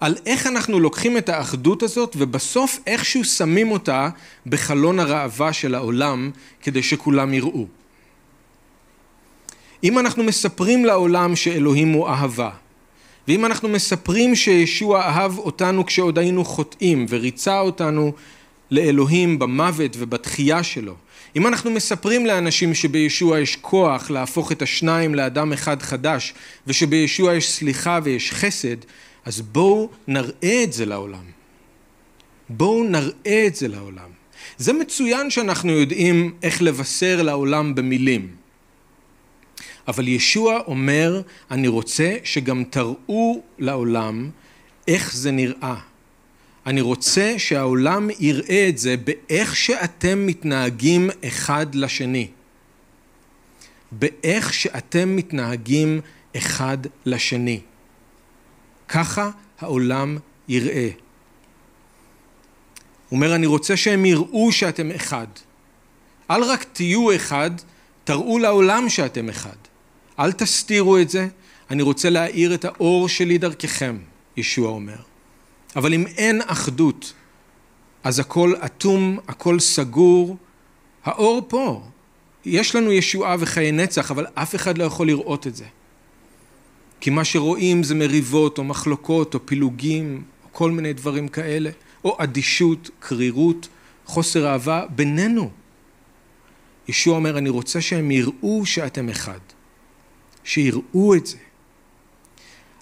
על 0.00 0.16
איך 0.26 0.46
אנחנו 0.46 0.80
לוקחים 0.80 1.18
את 1.18 1.28
האחדות 1.28 1.82
הזאת 1.82 2.16
ובסוף 2.18 2.80
איכשהו 2.86 3.24
שמים 3.24 3.70
אותה 3.70 4.08
בחלון 4.46 5.00
הראווה 5.00 5.52
של 5.52 5.74
העולם 5.74 6.30
כדי 6.62 6.82
שכולם 6.82 7.34
יראו. 7.34 7.66
אם 9.84 9.98
אנחנו 9.98 10.24
מספרים 10.24 10.84
לעולם 10.84 11.36
שאלוהים 11.36 11.92
הוא 11.92 12.08
אהבה, 12.08 12.50
ואם 13.28 13.44
אנחנו 13.44 13.68
מספרים 13.68 14.34
שישוע 14.34 15.00
אהב 15.00 15.38
אותנו 15.38 15.86
כשעוד 15.86 16.18
היינו 16.18 16.44
חוטאים 16.44 17.06
וריצה 17.08 17.60
אותנו 17.60 18.12
לאלוהים 18.74 19.38
במוות 19.38 19.96
ובתחייה 19.98 20.62
שלו. 20.62 20.94
אם 21.36 21.46
אנחנו 21.46 21.70
מספרים 21.70 22.26
לאנשים 22.26 22.74
שבישוע 22.74 23.40
יש 23.40 23.56
כוח 23.56 24.10
להפוך 24.10 24.52
את 24.52 24.62
השניים 24.62 25.14
לאדם 25.14 25.52
אחד 25.52 25.82
חדש 25.82 26.34
ושבישוע 26.66 27.34
יש 27.34 27.50
סליחה 27.50 28.00
ויש 28.02 28.32
חסד, 28.32 28.76
אז 29.24 29.40
בואו 29.40 29.90
נראה 30.08 30.62
את 30.64 30.72
זה 30.72 30.86
לעולם. 30.86 31.24
בואו 32.48 32.84
נראה 32.84 33.46
את 33.46 33.54
זה 33.54 33.68
לעולם. 33.68 34.10
זה 34.56 34.72
מצוין 34.72 35.30
שאנחנו 35.30 35.72
יודעים 35.72 36.34
איך 36.42 36.62
לבשר 36.62 37.22
לעולם 37.22 37.74
במילים. 37.74 38.28
אבל 39.88 40.08
ישוע 40.08 40.60
אומר, 40.66 41.22
אני 41.50 41.68
רוצה 41.68 42.16
שגם 42.24 42.64
תראו 42.70 43.42
לעולם 43.58 44.30
איך 44.88 45.14
זה 45.14 45.30
נראה. 45.30 45.93
אני 46.66 46.80
רוצה 46.80 47.34
שהעולם 47.38 48.08
יראה 48.18 48.68
את 48.68 48.78
זה 48.78 48.96
באיך 48.96 49.56
שאתם 49.56 50.26
מתנהגים 50.26 51.10
אחד 51.24 51.74
לשני. 51.74 52.28
באיך 53.92 54.54
שאתם 54.54 55.16
מתנהגים 55.16 56.00
אחד 56.36 56.78
לשני. 57.06 57.60
ככה 58.88 59.30
העולם 59.60 60.18
יראה. 60.48 60.88
הוא 63.08 63.16
אומר, 63.16 63.34
אני 63.34 63.46
רוצה 63.46 63.76
שהם 63.76 64.04
יראו 64.04 64.52
שאתם 64.52 64.90
אחד. 64.90 65.26
אל 66.30 66.44
רק 66.44 66.64
תהיו 66.72 67.16
אחד, 67.16 67.50
תראו 68.04 68.38
לעולם 68.38 68.88
שאתם 68.88 69.28
אחד. 69.28 69.56
אל 70.18 70.32
תסתירו 70.32 70.98
את 70.98 71.10
זה, 71.10 71.28
אני 71.70 71.82
רוצה 71.82 72.10
להאיר 72.10 72.54
את 72.54 72.64
האור 72.64 73.08
שלי 73.08 73.38
דרככם, 73.38 73.96
ישוע 74.36 74.68
אומר. 74.68 75.13
אבל 75.76 75.94
אם 75.94 76.06
אין 76.06 76.40
אחדות, 76.46 77.12
אז 78.04 78.18
הכל 78.18 78.52
אטום, 78.64 79.18
הכל 79.28 79.60
סגור. 79.60 80.36
האור 81.04 81.42
פה. 81.48 81.82
יש 82.44 82.76
לנו 82.76 82.92
ישועה 82.92 83.36
וחיי 83.38 83.72
נצח, 83.72 84.10
אבל 84.10 84.26
אף 84.34 84.54
אחד 84.54 84.78
לא 84.78 84.84
יכול 84.84 85.06
לראות 85.06 85.46
את 85.46 85.56
זה. 85.56 85.64
כי 87.00 87.10
מה 87.10 87.24
שרואים 87.24 87.82
זה 87.82 87.94
מריבות 87.94 88.58
או 88.58 88.64
מחלוקות 88.64 89.34
או 89.34 89.46
פילוגים 89.46 90.22
או 90.44 90.48
כל 90.52 90.70
מיני 90.70 90.92
דברים 90.92 91.28
כאלה, 91.28 91.70
או 92.04 92.16
אדישות, 92.18 92.90
קרירות, 92.98 93.68
חוסר 94.06 94.46
אהבה 94.46 94.86
בינינו. 94.90 95.50
ישוע 96.88 97.16
אומר, 97.16 97.38
אני 97.38 97.48
רוצה 97.48 97.80
שהם 97.80 98.10
יראו 98.10 98.66
שאתם 98.66 99.08
אחד. 99.08 99.38
שיראו 100.44 101.14
את 101.14 101.26
זה. 101.26 101.36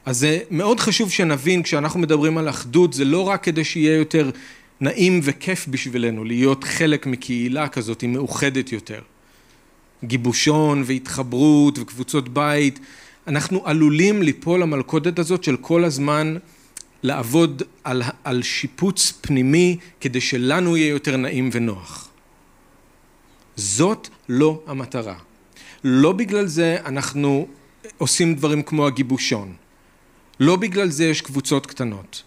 אז 0.06 0.18
זה 0.18 0.38
מאוד 0.50 0.80
חשוב 0.80 1.10
שנבין 1.10 1.62
כשאנחנו 1.62 2.00
מדברים 2.00 2.38
על 2.38 2.48
אחדות 2.48 2.92
זה 2.92 3.04
לא 3.04 3.28
רק 3.28 3.44
כדי 3.44 3.64
שיהיה 3.64 3.96
יותר 3.96 4.30
נעים 4.80 5.20
וכיף 5.22 5.66
בשבילנו 5.68 6.24
להיות 6.24 6.64
חלק 6.64 7.06
מקהילה 7.06 7.68
כזאת 7.68 8.04
מאוחדת 8.04 8.72
יותר. 8.72 9.00
גיבושון 10.04 10.82
והתחברות 10.86 11.78
וקבוצות 11.78 12.28
בית 12.28 12.78
אנחנו 13.26 13.66
עלולים 13.66 14.22
ליפול 14.22 14.60
למלכודת 14.60 15.18
הזאת 15.18 15.44
של 15.44 15.56
כל 15.56 15.84
הזמן 15.84 16.36
לעבוד 17.02 17.62
על, 17.84 18.02
על 18.24 18.42
שיפוץ 18.42 19.12
פנימי 19.20 19.76
כדי 20.00 20.20
שלנו 20.20 20.76
יהיה 20.76 20.88
יותר 20.88 21.16
נעים 21.16 21.50
ונוח. 21.52 22.08
זאת 23.56 24.08
לא 24.28 24.62
המטרה. 24.66 25.14
לא 25.84 26.12
בגלל 26.12 26.46
זה 26.46 26.76
אנחנו 26.84 27.46
עושים 27.98 28.34
דברים 28.34 28.62
כמו 28.62 28.86
הגיבושון. 28.86 29.61
לא 30.42 30.56
בגלל 30.56 30.90
זה 30.90 31.04
יש 31.04 31.20
קבוצות 31.20 31.66
קטנות. 31.66 32.22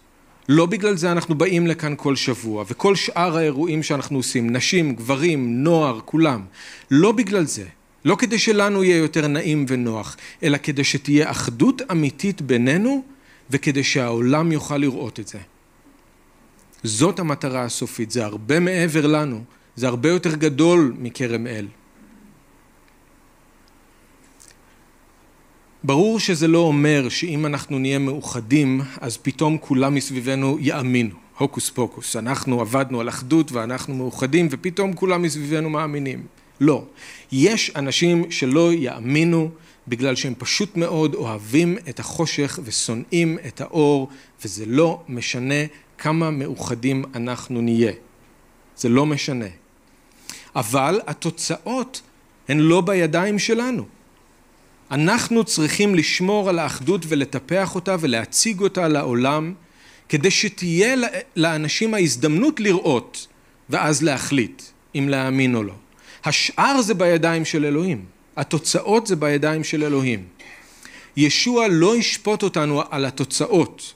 לא 0.48 0.66
בגלל 0.66 0.96
זה 0.96 1.12
אנחנו 1.12 1.34
באים 1.34 1.66
לכאן 1.66 1.94
כל 1.96 2.16
שבוע, 2.16 2.64
וכל 2.68 2.94
שאר 2.94 3.36
האירועים 3.36 3.82
שאנחנו 3.82 4.18
עושים, 4.18 4.50
נשים, 4.50 4.94
גברים, 4.94 5.64
נוער, 5.64 6.00
כולם. 6.04 6.44
לא 6.90 7.12
בגלל 7.12 7.44
זה. 7.44 7.64
לא 8.04 8.16
כדי 8.16 8.38
שלנו 8.38 8.84
יהיה 8.84 8.96
יותר 8.96 9.26
נעים 9.26 9.66
ונוח, 9.68 10.16
אלא 10.42 10.58
כדי 10.62 10.84
שתהיה 10.84 11.30
אחדות 11.30 11.82
אמיתית 11.90 12.42
בינינו, 12.42 13.04
וכדי 13.50 13.84
שהעולם 13.84 14.52
יוכל 14.52 14.76
לראות 14.76 15.20
את 15.20 15.28
זה. 15.28 15.38
זאת 16.82 17.18
המטרה 17.18 17.62
הסופית, 17.62 18.10
זה 18.10 18.24
הרבה 18.24 18.60
מעבר 18.60 19.06
לנו, 19.06 19.44
זה 19.76 19.86
הרבה 19.88 20.08
יותר 20.08 20.34
גדול 20.34 20.94
מכרם 20.98 21.46
אל. 21.46 21.66
ברור 25.86 26.20
שזה 26.20 26.48
לא 26.48 26.58
אומר 26.58 27.08
שאם 27.08 27.46
אנחנו 27.46 27.78
נהיה 27.78 27.98
מאוחדים, 27.98 28.80
אז 29.00 29.16
פתאום 29.16 29.58
כולם 29.58 29.94
מסביבנו 29.94 30.56
יאמינו. 30.60 31.14
הוקוס 31.38 31.70
פוקוס. 31.70 32.16
אנחנו 32.16 32.60
עבדנו 32.60 33.00
על 33.00 33.08
אחדות 33.08 33.52
ואנחנו 33.52 33.94
מאוחדים 33.94 34.48
ופתאום 34.50 34.92
כולם 34.92 35.22
מסביבנו 35.22 35.70
מאמינים. 35.70 36.26
לא. 36.60 36.84
יש 37.32 37.72
אנשים 37.76 38.30
שלא 38.30 38.72
יאמינו 38.72 39.50
בגלל 39.88 40.14
שהם 40.14 40.34
פשוט 40.38 40.76
מאוד 40.76 41.14
אוהבים 41.14 41.78
את 41.88 42.00
החושך 42.00 42.58
ושונאים 42.64 43.38
את 43.46 43.60
האור 43.60 44.08
וזה 44.44 44.66
לא 44.66 45.02
משנה 45.08 45.64
כמה 45.98 46.30
מאוחדים 46.30 47.04
אנחנו 47.14 47.60
נהיה. 47.60 47.92
זה 48.76 48.88
לא 48.88 49.06
משנה. 49.06 49.48
אבל 50.56 51.00
התוצאות 51.06 52.02
הן 52.48 52.58
לא 52.58 52.80
בידיים 52.80 53.38
שלנו. 53.38 53.95
אנחנו 54.90 55.44
צריכים 55.44 55.94
לשמור 55.94 56.48
על 56.48 56.58
האחדות 56.58 57.04
ולטפח 57.08 57.74
אותה 57.74 57.96
ולהציג 58.00 58.60
אותה 58.60 58.88
לעולם 58.88 59.54
כדי 60.08 60.30
שתהיה 60.30 60.96
לאנשים 61.36 61.94
ההזדמנות 61.94 62.60
לראות 62.60 63.26
ואז 63.70 64.02
להחליט 64.02 64.62
אם 64.94 65.08
להאמין 65.08 65.54
או 65.54 65.62
לא. 65.62 65.74
השאר 66.24 66.82
זה 66.82 66.94
בידיים 66.94 67.44
של 67.44 67.64
אלוהים, 67.64 68.04
התוצאות 68.36 69.06
זה 69.06 69.16
בידיים 69.16 69.64
של 69.64 69.84
אלוהים. 69.84 70.24
ישוע 71.16 71.68
לא 71.68 71.96
ישפוט 71.96 72.42
אותנו 72.42 72.82
על 72.90 73.04
התוצאות, 73.04 73.94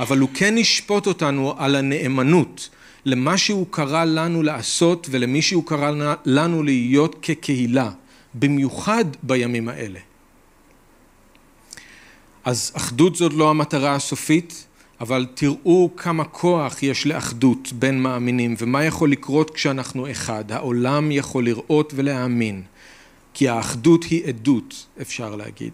אבל 0.00 0.18
הוא 0.18 0.28
כן 0.34 0.58
ישפוט 0.58 1.06
אותנו 1.06 1.54
על 1.58 1.76
הנאמנות 1.76 2.68
למה 3.04 3.38
שהוא 3.38 3.66
קרא 3.70 4.04
לנו 4.04 4.42
לעשות 4.42 5.06
ולמי 5.10 5.42
שהוא 5.42 5.66
קרא 5.66 6.14
לנו 6.24 6.62
להיות 6.62 7.16
כקהילה, 7.22 7.90
במיוחד 8.34 9.04
בימים 9.22 9.68
האלה. 9.68 9.98
אז 12.44 12.72
אחדות 12.74 13.16
זאת 13.16 13.32
לא 13.32 13.50
המטרה 13.50 13.94
הסופית, 13.94 14.66
אבל 15.00 15.26
תראו 15.34 15.90
כמה 15.96 16.24
כוח 16.24 16.82
יש 16.82 17.06
לאחדות 17.06 17.72
בין 17.72 18.02
מאמינים 18.02 18.54
ומה 18.58 18.84
יכול 18.84 19.12
לקרות 19.12 19.50
כשאנחנו 19.50 20.10
אחד. 20.10 20.52
העולם 20.52 21.12
יכול 21.12 21.44
לראות 21.44 21.92
ולהאמין, 21.96 22.62
כי 23.34 23.48
האחדות 23.48 24.04
היא 24.04 24.24
עדות, 24.24 24.86
אפשר 25.00 25.36
להגיד. 25.36 25.72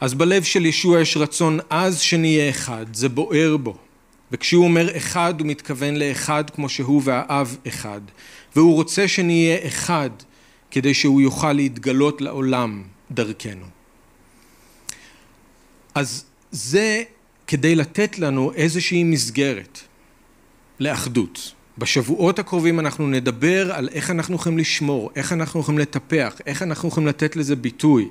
אז 0.00 0.14
בלב 0.14 0.42
של 0.42 0.66
ישוע 0.66 1.00
יש 1.00 1.16
רצון 1.16 1.58
עז 1.70 2.00
שנהיה 2.00 2.50
אחד, 2.50 2.86
זה 2.92 3.08
בוער 3.08 3.56
בו. 3.56 3.76
וכשהוא 4.32 4.64
אומר 4.64 4.96
אחד 4.96 5.40
הוא 5.40 5.48
מתכוון 5.48 5.96
לאחד 5.96 6.50
כמו 6.50 6.68
שהוא 6.68 7.02
והאב 7.04 7.56
אחד. 7.68 8.00
והוא 8.56 8.74
רוצה 8.74 9.08
שנהיה 9.08 9.66
אחד 9.66 10.10
כדי 10.70 10.94
שהוא 10.94 11.20
יוכל 11.20 11.52
להתגלות 11.52 12.20
לעולם 12.20 12.82
דרכנו. 13.10 13.73
אז 15.94 16.24
זה 16.50 17.02
כדי 17.46 17.74
לתת 17.74 18.18
לנו 18.18 18.52
איזושהי 18.52 19.04
מסגרת 19.04 19.78
לאחדות. 20.80 21.52
בשבועות 21.78 22.38
הקרובים 22.38 22.80
אנחנו 22.80 23.06
נדבר 23.06 23.72
על 23.72 23.88
איך 23.92 24.10
אנחנו 24.10 24.34
יכולים 24.34 24.58
לשמור, 24.58 25.10
איך 25.16 25.32
אנחנו 25.32 25.60
יכולים 25.60 25.78
לטפח, 25.78 26.40
איך 26.46 26.62
אנחנו 26.62 26.88
יכולים 26.88 27.06
לתת 27.06 27.36
לזה 27.36 27.56
ביטוי. 27.56 28.08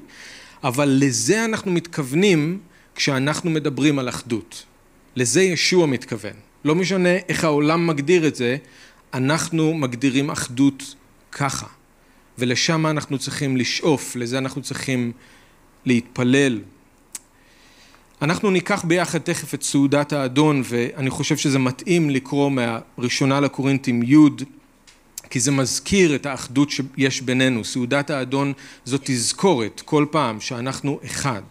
אבל 0.63 0.97
לזה 1.01 1.45
אנחנו 1.45 1.71
מתכוונים 1.71 2.59
כשאנחנו 2.95 3.49
מדברים 3.49 3.99
על 3.99 4.09
אחדות. 4.09 4.65
לזה 5.15 5.41
ישוע 5.41 5.85
מתכוון. 5.85 6.33
לא 6.65 6.75
משנה 6.75 7.17
איך 7.29 7.43
העולם 7.43 7.87
מגדיר 7.87 8.27
את 8.27 8.35
זה, 8.35 8.57
אנחנו 9.13 9.73
מגדירים 9.73 10.29
אחדות 10.29 10.95
ככה. 11.31 11.67
ולשם 12.37 12.87
אנחנו 12.87 13.19
צריכים 13.19 13.57
לשאוף, 13.57 14.15
לזה 14.15 14.37
אנחנו 14.37 14.61
צריכים 14.61 15.11
להתפלל. 15.85 16.59
אנחנו 18.23 18.51
ניקח 18.51 18.83
ביחד 18.87 19.19
תכף 19.19 19.53
את 19.53 19.63
סעודת 19.63 20.13
האדון, 20.13 20.61
ואני 20.65 21.09
חושב 21.09 21.37
שזה 21.37 21.59
מתאים 21.59 22.09
לקרוא 22.09 22.51
מהראשונה 22.51 23.39
לקורינטים 23.39 24.03
י', 24.03 24.17
כי 25.29 25.39
זה 25.39 25.51
מזכיר 25.51 26.15
את 26.15 26.25
האחדות 26.25 26.69
שיש 26.69 27.21
בינינו. 27.21 27.63
סעודת 27.63 28.09
האדון 28.09 28.53
זאת 28.85 29.01
תזכורת 29.03 29.81
כל 29.85 30.05
פעם 30.11 30.39
שאנחנו 30.39 30.99
אחד. 31.05 31.41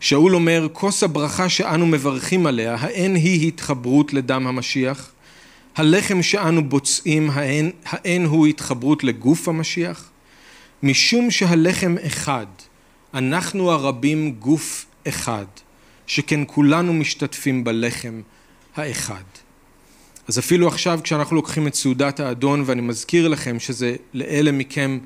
שאול 0.00 0.34
אומר, 0.34 0.68
כוס 0.72 1.02
הברכה 1.02 1.48
שאנו 1.48 1.86
מברכים 1.86 2.46
עליה, 2.46 2.76
האין 2.80 3.14
היא 3.14 3.48
התחברות 3.48 4.12
לדם 4.12 4.46
המשיח? 4.46 5.12
הלחם 5.76 6.22
שאנו 6.22 6.68
בוצעים, 6.68 7.30
האין, 7.30 7.70
האין 7.86 8.24
הוא 8.24 8.46
התחברות 8.46 9.04
לגוף 9.04 9.48
המשיח? 9.48 10.10
משום 10.82 11.30
שהלחם 11.30 11.96
אחד, 12.06 12.46
אנחנו 13.14 13.70
הרבים 13.70 14.34
גוף 14.38 14.86
אחד, 15.08 15.46
שכן 16.06 16.40
כולנו 16.46 16.92
משתתפים 16.92 17.64
בלחם 17.64 18.20
האחד. 18.76 19.22
אז 20.28 20.38
אפילו 20.38 20.68
עכשיו 20.68 21.00
כשאנחנו 21.02 21.36
לוקחים 21.36 21.66
את 21.66 21.74
סעודת 21.74 22.20
האדון, 22.20 22.62
ואני 22.66 22.80
מזכיר 22.80 23.28
לכם 23.28 23.60
שזה 23.60 23.96
לאלה 24.14 24.52
מכם 24.52 24.98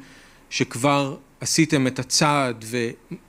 שכבר 0.50 1.16
עשיתם 1.40 1.86
את 1.86 1.98
הצעד 1.98 2.64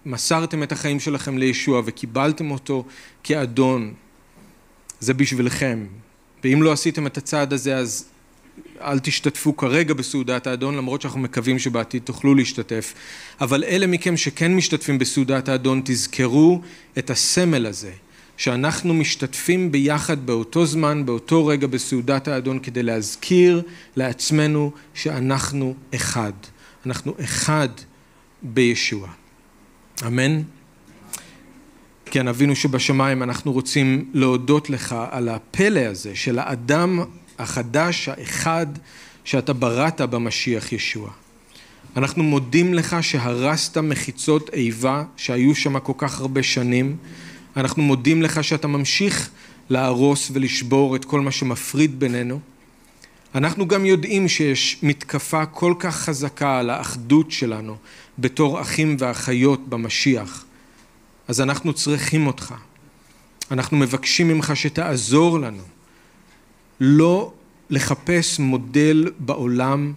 ומסרתם 0.06 0.64
את 0.64 0.72
החיים 0.72 1.00
שלכם 1.00 1.38
לישוע 1.38 1.82
וקיבלתם 1.86 2.52
אותו 2.52 2.86
כאדון, 3.24 3.94
זה 5.00 5.14
בשבילכם. 5.14 5.86
ואם 6.44 6.64
לא 6.64 6.72
עשיתם 6.72 7.08
את 7.08 7.18
הצעד 7.18 7.54
הזה 7.54 7.78
אז 7.78 8.06
אל 8.84 9.00
תשתתפו 9.00 9.58
כרגע 9.58 9.94
בסעודת 9.94 10.48
האדון 10.48 10.78
למרות 10.78 11.02
שאנחנו 11.02 11.20
מקווים 11.20 11.60
שבעתיד 11.60 12.02
תוכלו 12.04 12.36
להשתתף 12.36 12.94
אבל 13.42 13.64
אלה 13.64 13.88
מכם 13.88 14.18
שכן 14.18 14.56
משתתפים 14.56 15.00
בסעודת 15.00 15.50
האדון 15.50 15.82
תזכרו 15.86 16.62
את 16.98 17.10
הסמל 17.10 17.66
הזה 17.66 17.92
שאנחנו 18.38 18.94
משתתפים 18.94 19.72
ביחד 19.72 20.26
באותו 20.26 20.66
זמן 20.66 21.06
באותו 21.06 21.46
רגע 21.46 21.68
בסעודת 21.68 22.28
האדון 22.28 22.60
כדי 22.60 22.84
להזכיר 22.84 23.62
לעצמנו 23.96 24.72
שאנחנו 24.94 25.76
אחד 25.96 26.34
אנחנו 26.86 27.14
אחד 27.24 27.70
בישוע. 28.42 29.08
אמן? 30.08 30.42
כן, 32.06 32.28
אבינו 32.28 32.56
שבשמיים, 32.56 33.24
אנחנו 33.24 33.52
רוצים 33.52 34.10
להודות 34.14 34.70
לך 34.70 34.96
על 35.12 35.30
הפלא 35.30 35.80
הזה 35.80 36.16
של 36.16 36.40
האדם 36.40 37.00
החדש, 37.40 38.10
האחד, 38.10 38.68
שאתה 39.24 39.54
בראת 39.54 40.02
במשיח 40.02 40.72
ישוע. 40.72 41.10
אנחנו 41.98 42.24
מודים 42.24 42.74
לך 42.74 42.96
שהרסת 43.02 43.78
מחיצות 43.78 44.50
איבה 44.54 45.04
שהיו 45.18 45.56
שם 45.56 45.80
כל 45.80 45.94
כך 45.98 46.20
הרבה 46.20 46.44
שנים. 46.44 46.98
אנחנו 47.58 47.84
מודים 47.84 48.22
לך 48.22 48.44
שאתה 48.44 48.68
ממשיך 48.68 49.30
להרוס 49.70 50.32
ולשבור 50.34 50.96
את 50.96 51.06
כל 51.06 51.22
מה 51.22 51.32
שמפריד 51.32 52.00
בינינו. 52.00 52.40
אנחנו 53.36 53.68
גם 53.68 53.86
יודעים 53.86 54.28
שיש 54.28 54.78
מתקפה 54.84 55.46
כל 55.46 55.74
כך 55.80 55.96
חזקה 55.96 56.60
על 56.60 56.70
האחדות 56.70 57.32
שלנו 57.32 57.76
בתור 58.20 58.62
אחים 58.62 58.96
ואחיות 59.00 59.70
במשיח. 59.70 60.46
אז 61.28 61.42
אנחנו 61.42 61.74
צריכים 61.74 62.28
אותך. 62.28 62.54
אנחנו 63.52 63.78
מבקשים 63.78 64.28
ממך 64.28 64.52
שתעזור 64.56 65.40
לנו 65.40 65.64
לא 66.84 67.34
לחפש 67.70 68.40
מודל 68.40 69.12
בעולם, 69.20 69.94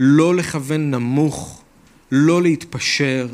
לא 0.00 0.34
לכוון 0.34 0.90
נמוך, 0.90 1.62
לא 2.12 2.42
להתפשר. 2.42 3.28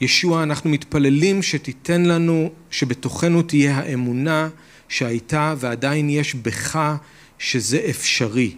ישוע, 0.00 0.42
אנחנו 0.42 0.70
מתפללים 0.70 1.42
שתיתן 1.42 2.02
לנו, 2.02 2.50
שבתוכנו 2.70 3.42
תהיה 3.42 3.76
האמונה 3.78 4.48
שהייתה 4.88 5.54
ועדיין 5.58 6.10
יש 6.10 6.34
בך 6.34 6.96
שזה 7.38 7.80
אפשרי. 7.90 8.56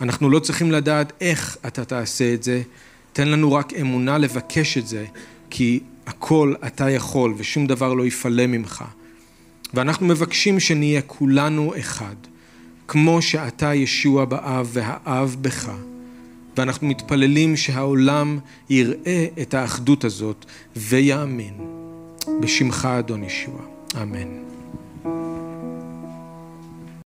אנחנו 0.00 0.30
לא 0.30 0.38
צריכים 0.38 0.72
לדעת 0.72 1.12
איך 1.20 1.56
אתה 1.66 1.84
תעשה 1.84 2.34
את 2.34 2.42
זה, 2.42 2.62
תן 3.12 3.28
לנו 3.28 3.52
רק 3.52 3.72
אמונה 3.74 4.18
לבקש 4.18 4.78
את 4.78 4.86
זה, 4.86 5.04
כי 5.50 5.80
הכל 6.06 6.54
אתה 6.66 6.90
יכול 6.90 7.34
ושום 7.36 7.66
דבר 7.66 7.94
לא 7.94 8.06
יפלא 8.06 8.46
ממך. 8.46 8.84
ואנחנו 9.74 10.06
מבקשים 10.06 10.60
שנהיה 10.60 11.02
כולנו 11.02 11.72
אחד, 11.78 12.14
כמו 12.88 13.22
שאתה 13.22 13.74
ישוע 13.74 14.24
באב 14.24 14.68
והאב 14.72 15.36
בך. 15.40 15.70
ואנחנו 16.56 16.86
מתפללים 16.86 17.56
שהעולם 17.56 18.38
יראה 18.70 19.26
את 19.42 19.54
האחדות 19.54 20.04
הזאת 20.04 20.44
ויאמין. 20.76 21.54
בשמך 22.40 22.88
אדון 22.98 23.24
ישוע. 23.24 23.60
אמן. 24.02 24.55